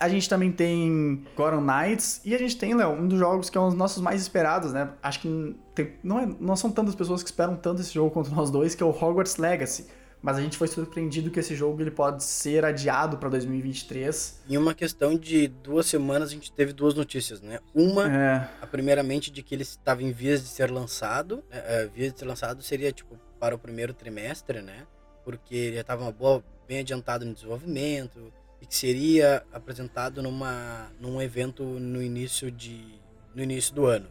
[0.01, 3.59] A gente também tem Goron Knights e a gente tem, Léo, um dos jogos que
[3.59, 4.91] é um dos nossos mais esperados, né?
[5.03, 8.31] Acho que tem, não, é, não são tantas pessoas que esperam tanto esse jogo quanto
[8.31, 9.87] nós dois, que é o Hogwarts Legacy
[10.21, 14.43] mas a gente foi surpreendido que esse jogo ele pode ser adiado para 2023.
[14.49, 17.61] Em uma questão de duas semanas a gente teve duas notícias, né?
[17.75, 18.49] Uma, é.
[18.61, 22.19] a primeiramente de que ele estava em vias de ser lançado, é, é, vias de
[22.19, 24.87] ser lançado seria tipo para o primeiro trimestre, né?
[25.25, 28.33] Porque ele já estava boa, bem adiantado no desenvolvimento
[28.69, 33.01] seria apresentado numa num evento no início de
[33.35, 34.09] no início do ano.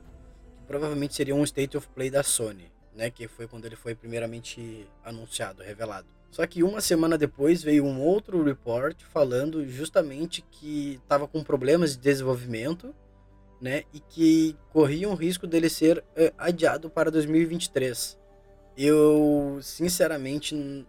[0.68, 3.12] Provavelmente seria um State of Play da Sony né?
[3.12, 6.08] Que foi quando ele foi primeiramente anunciado, revelado.
[6.32, 11.92] Só que uma semana depois veio um outro report falando justamente que estava com problemas
[11.92, 12.94] de desenvolvimento,
[13.62, 13.84] né?
[13.94, 18.18] E que corria um risco dele ser uh, adiado para 2023.
[18.76, 20.86] Eu, sinceramente, uh,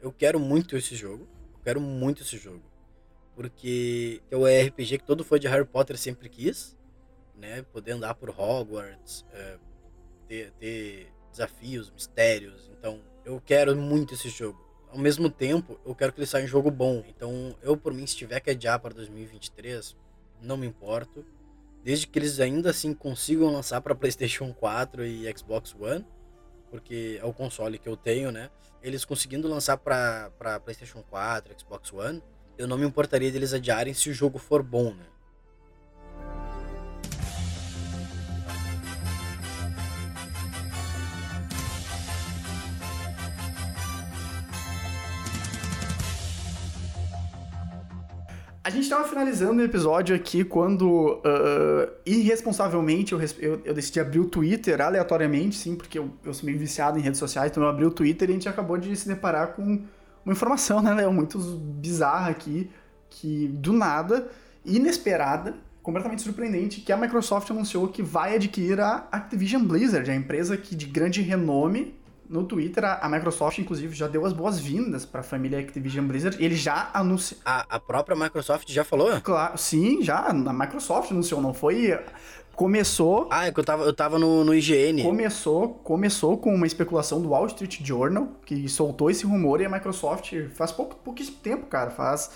[0.00, 1.28] eu quero muito esse jogo.
[1.54, 2.62] Eu quero muito esse jogo.
[3.40, 6.76] Porque é o RPG que todo fã de Harry Potter sempre quis,
[7.34, 7.62] né?
[7.72, 9.58] Poder andar por Hogwarts, uh,
[10.28, 12.70] ter, ter desafios, mistérios.
[12.78, 14.62] Então, eu quero muito esse jogo.
[14.90, 17.02] Ao mesmo tempo, eu quero que ele saia um jogo bom.
[17.08, 19.96] Então, eu por mim, se tiver que adiar para 2023,
[20.42, 21.24] não me importo.
[21.82, 26.04] Desde que eles ainda assim consigam lançar para PlayStation 4 e Xbox One,
[26.70, 28.50] porque é o console que eu tenho, né?
[28.82, 32.22] Eles conseguindo lançar para PlayStation 4, Xbox One,
[32.60, 35.04] eu não me importaria deles adiarem se o jogo for bom, né?
[48.62, 54.20] A gente estava finalizando o episódio aqui quando, uh, irresponsavelmente, eu, eu, eu, decidi abrir
[54.20, 57.68] o Twitter aleatoriamente, sim, porque eu, eu sou meio viciado em redes sociais, então eu
[57.70, 59.82] abri o Twitter e a gente acabou de se deparar com
[60.24, 62.70] uma informação, né, Léo, muito bizarra aqui,
[63.08, 64.28] que do nada,
[64.64, 70.56] inesperada, completamente surpreendente, que a Microsoft anunciou que vai adquirir a Activision Blizzard, a empresa
[70.56, 71.98] que de grande renome
[72.30, 76.36] no Twitter, a, Microsoft, inclusive, já deu as boas-vindas para a família Activision Blizzard.
[76.42, 77.40] Ele já anunciou.
[77.44, 79.20] A, a própria Microsoft já falou?
[79.20, 80.26] Claro, sim, já.
[80.26, 81.98] A Microsoft anunciou, não foi.
[82.60, 83.26] Começou.
[83.30, 85.02] Ah, é que eu tava, eu tava no, no IGN.
[85.02, 89.68] Começou, começou com uma especulação do Wall Street Journal, que soltou esse rumor, e a
[89.70, 91.88] Microsoft faz pouco, pouquíssimo tempo, cara.
[91.88, 92.30] Faz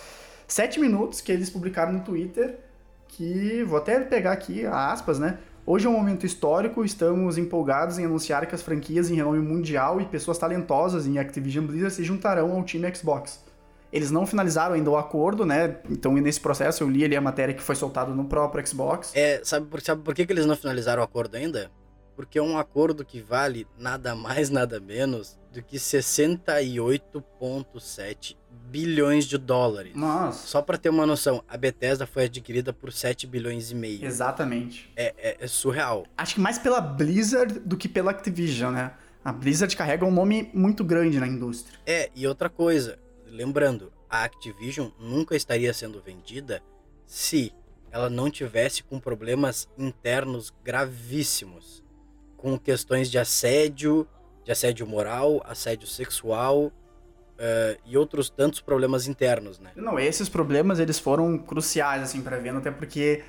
[0.49, 2.59] sete minutos que eles publicaram no Twitter.
[3.07, 5.37] Que vou até pegar aqui aspas, né?
[5.66, 10.01] Hoje é um momento histórico, estamos empolgados em anunciar que as franquias em renome mundial
[10.01, 13.43] e pessoas talentosas em Activision Blizzard se juntarão ao time Xbox.
[13.95, 15.76] Eles não finalizaram ainda o acordo, né?
[15.88, 19.12] Então, nesse processo, eu li ali a matéria que foi soltada no próprio Xbox.
[19.14, 21.70] É, sabe por, sabe por que, que eles não finalizaram o acordo ainda?
[22.16, 28.36] Porque é um acordo que vale nada mais, nada menos do que 68,7
[28.68, 29.95] bilhões de dólares.
[29.95, 30.45] Nossa.
[30.49, 34.05] Só para ter uma noção, a Bethesda foi adquirida por 7 bilhões e meio.
[34.05, 34.92] Exatamente.
[34.97, 36.05] É, é, é surreal.
[36.16, 38.90] Acho que mais pela Blizzard do que pela Activision, né?
[39.24, 41.78] A Blizzard carrega um nome muito grande na indústria.
[41.86, 42.99] É, e outra coisa,
[43.35, 46.62] lembrando, a Activision nunca estaria sendo vendida
[47.05, 47.53] se
[47.91, 51.82] ela não tivesse com problemas internos gravíssimos,
[52.37, 54.07] com questões de assédio,
[54.45, 56.72] de assédio moral, assédio sexual
[57.35, 59.72] Uh, e outros tantos problemas internos, né?
[59.74, 63.24] Não, esses problemas eles foram cruciais assim para venda, até porque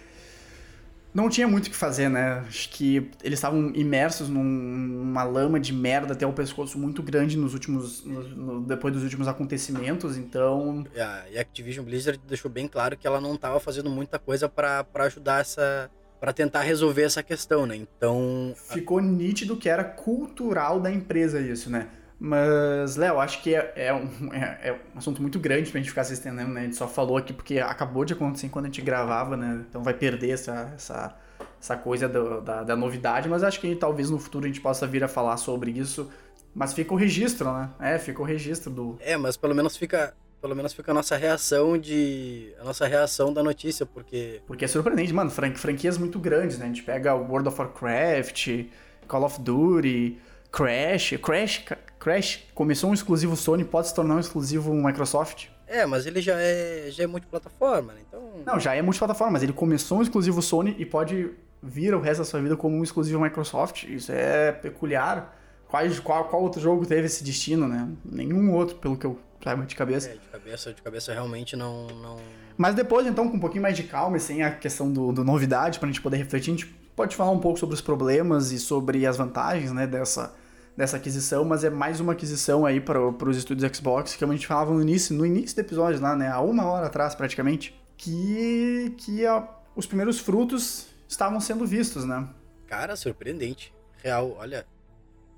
[1.16, 2.44] não tinha muito o que fazer, né?
[2.46, 7.38] Acho que eles estavam imersos num, numa lama de merda até o pescoço muito grande
[7.38, 10.86] nos últimos, no, no, depois dos últimos acontecimentos, então.
[10.94, 14.86] E a Activision Blizzard deixou bem claro que ela não estava fazendo muita coisa para
[14.96, 15.90] ajudar essa
[16.20, 17.76] para tentar resolver essa questão, né?
[17.76, 18.54] Então.
[18.74, 21.88] Ficou nítido que era cultural da empresa isso, né?
[22.20, 25.90] Mas, Léo, acho que é, é, um, é, é, um assunto muito grande pra gente
[25.90, 26.62] ficar se estendendo, né?
[26.62, 29.66] A gente só falou aqui porque acabou de acontecer quando a gente gravava, né?
[29.70, 31.16] Então vai perder essa, essa,
[31.60, 34.88] essa coisa do, da, da novidade, mas acho que talvez no futuro a gente possa
[34.88, 36.10] vir a falar sobre isso.
[36.54, 37.70] Mas fica o registro, né?
[37.80, 38.98] É, fica o registro do.
[39.02, 40.14] É, mas pelo menos fica
[40.46, 42.54] pelo menos fica a nossa reação de.
[42.62, 44.42] a nossa reação da notícia, porque.
[44.46, 46.66] Porque é surpreendente, mano, fran franquias muito grandes, né?
[46.66, 48.68] A gente pega World of Warcraft,
[49.08, 50.20] Call of Duty,
[50.56, 51.18] Crash.
[51.22, 51.66] Crash,
[52.00, 55.48] Crash começou um exclusivo Sony, pode se tornar um exclusivo Microsoft.
[55.68, 58.00] É, mas ele já é, já é multiplataforma, né?
[58.08, 58.22] Então.
[58.46, 61.32] Não, já é multiplataforma, mas ele começou um exclusivo Sony e pode
[61.62, 63.84] vir o resto da sua vida como um exclusivo Microsoft.
[63.84, 65.38] Isso é peculiar.
[65.68, 67.90] Qual, qual, qual outro jogo teve esse destino, né?
[68.06, 70.10] Nenhum outro, pelo que eu saiba de cabeça.
[70.10, 72.18] É, de cabeça, de cabeça realmente não, não.
[72.56, 75.24] Mas depois, então, com um pouquinho mais de calma e sem a questão do, do
[75.24, 78.60] novidade, pra gente poder refletir, a gente pode falar um pouco sobre os problemas e
[78.60, 80.34] sobre as vantagens, né, dessa,
[80.76, 84.46] dessa aquisição, mas é mais uma aquisição aí para os estúdios Xbox, que a gente
[84.46, 88.94] falava no início, no início do episódio lá, né, há uma hora atrás praticamente, que,
[88.98, 92.28] que a, os primeiros frutos estavam sendo vistos, né?
[92.68, 93.74] Cara, surpreendente.
[94.04, 94.66] Real, olha,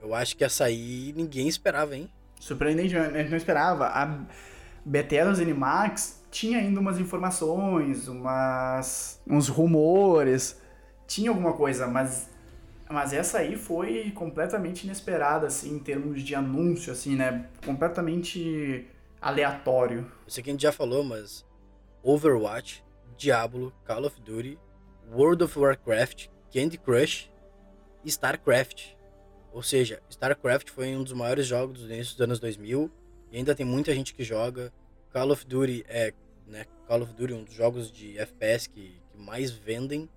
[0.01, 2.09] eu acho que essa aí ninguém esperava, hein?
[2.39, 3.87] Surpreendente, a gente não esperava.
[3.87, 4.25] A
[4.85, 10.59] Bethesda Zenimax tinha ainda umas informações, umas, uns rumores,
[11.07, 12.29] tinha alguma coisa, mas,
[12.89, 17.47] mas essa aí foi completamente inesperada, assim, em termos de anúncio, assim, né?
[17.65, 18.87] Completamente
[19.21, 20.11] aleatório.
[20.25, 21.45] Eu sei que a gente já falou, mas
[22.03, 22.83] Overwatch,
[23.17, 24.57] Diablo, Call of Duty,
[25.11, 27.29] World of Warcraft, Candy Crush
[28.03, 28.97] e StarCraft
[29.57, 32.91] ou seja, StarCraft foi um dos maiores jogos início dos anos 2000
[33.31, 34.71] e ainda tem muita gente que joga.
[35.11, 36.13] Call of Duty é,
[36.45, 40.07] né, Call of Duty é um dos jogos de FPS que, que mais vendem,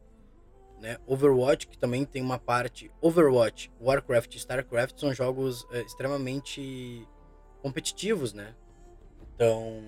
[0.80, 0.96] né?
[1.06, 7.06] Overwatch que também tem uma parte Overwatch, Warcraft, StarCraft são jogos é, extremamente
[7.62, 8.54] competitivos, né?
[9.34, 9.82] Então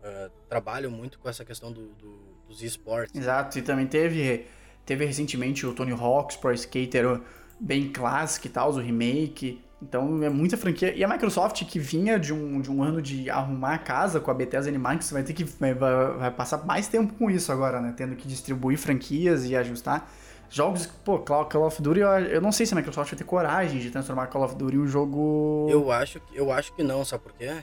[0.00, 2.18] uh, trabalham muito com essa questão do, do,
[2.48, 3.14] dos esportes.
[3.14, 4.46] Exato, e também teve
[4.84, 7.20] teve recentemente o Tony Hawk's Pro Skater
[7.60, 9.62] bem clássica e tal, o remake.
[9.80, 10.94] Então é muita franquia.
[10.94, 14.30] E a Microsoft, que vinha de um, de um ano de arrumar a casa com
[14.30, 17.94] a Bethesda Animax, vai ter que vai, vai passar mais tempo com isso agora, né?
[17.96, 20.10] Tendo que distribuir franquias e ajustar.
[20.50, 23.90] Jogos, pô, Call of Duty, eu não sei se a Microsoft vai ter coragem de
[23.90, 25.66] transformar Call of Duty em um jogo.
[25.70, 27.62] Eu acho, eu acho que não, sabe por quê?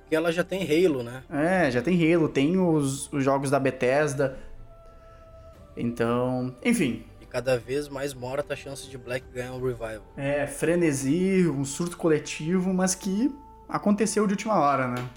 [0.00, 1.22] Porque ela já tem Halo, né?
[1.30, 4.36] É, já tem Halo, tem os, os jogos da Bethesda.
[5.76, 10.02] Então, enfim, cada vez mais morta a chance de Black ganhar um revival.
[10.16, 13.32] É, frenesi, um surto coletivo, mas que
[13.68, 15.08] aconteceu de última hora, né?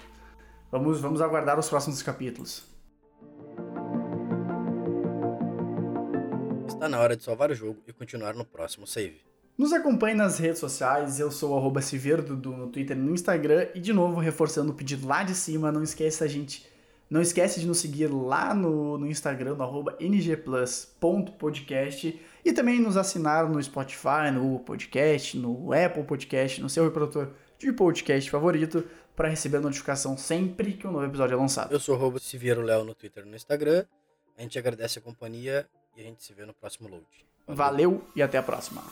[0.70, 2.73] Vamos, vamos aguardar os próximos capítulos.
[6.84, 9.22] Está na hora de salvar o jogo e continuar no próximo save.
[9.56, 13.80] Nos acompanhe nas redes sociais, eu sou o Civerdo no Twitter e no Instagram, e
[13.80, 16.68] de novo, reforçando o pedido lá de cima, não esqueça a gente
[17.08, 23.48] não esquece de nos seguir lá no, no Instagram, no ngplus.podcast e também nos assinar
[23.48, 28.84] no Spotify, no podcast, no Apple Podcast, no seu reprodutor de podcast favorito
[29.16, 31.72] para receber a notificação sempre que um novo episódio é lançado.
[31.72, 31.96] Eu sou
[32.58, 33.86] o Léo no Twitter e no Instagram.
[34.36, 35.66] A gente agradece a companhia
[35.96, 37.06] e a gente se vê no próximo load.
[37.46, 38.82] Valeu, Valeu e até a próxima.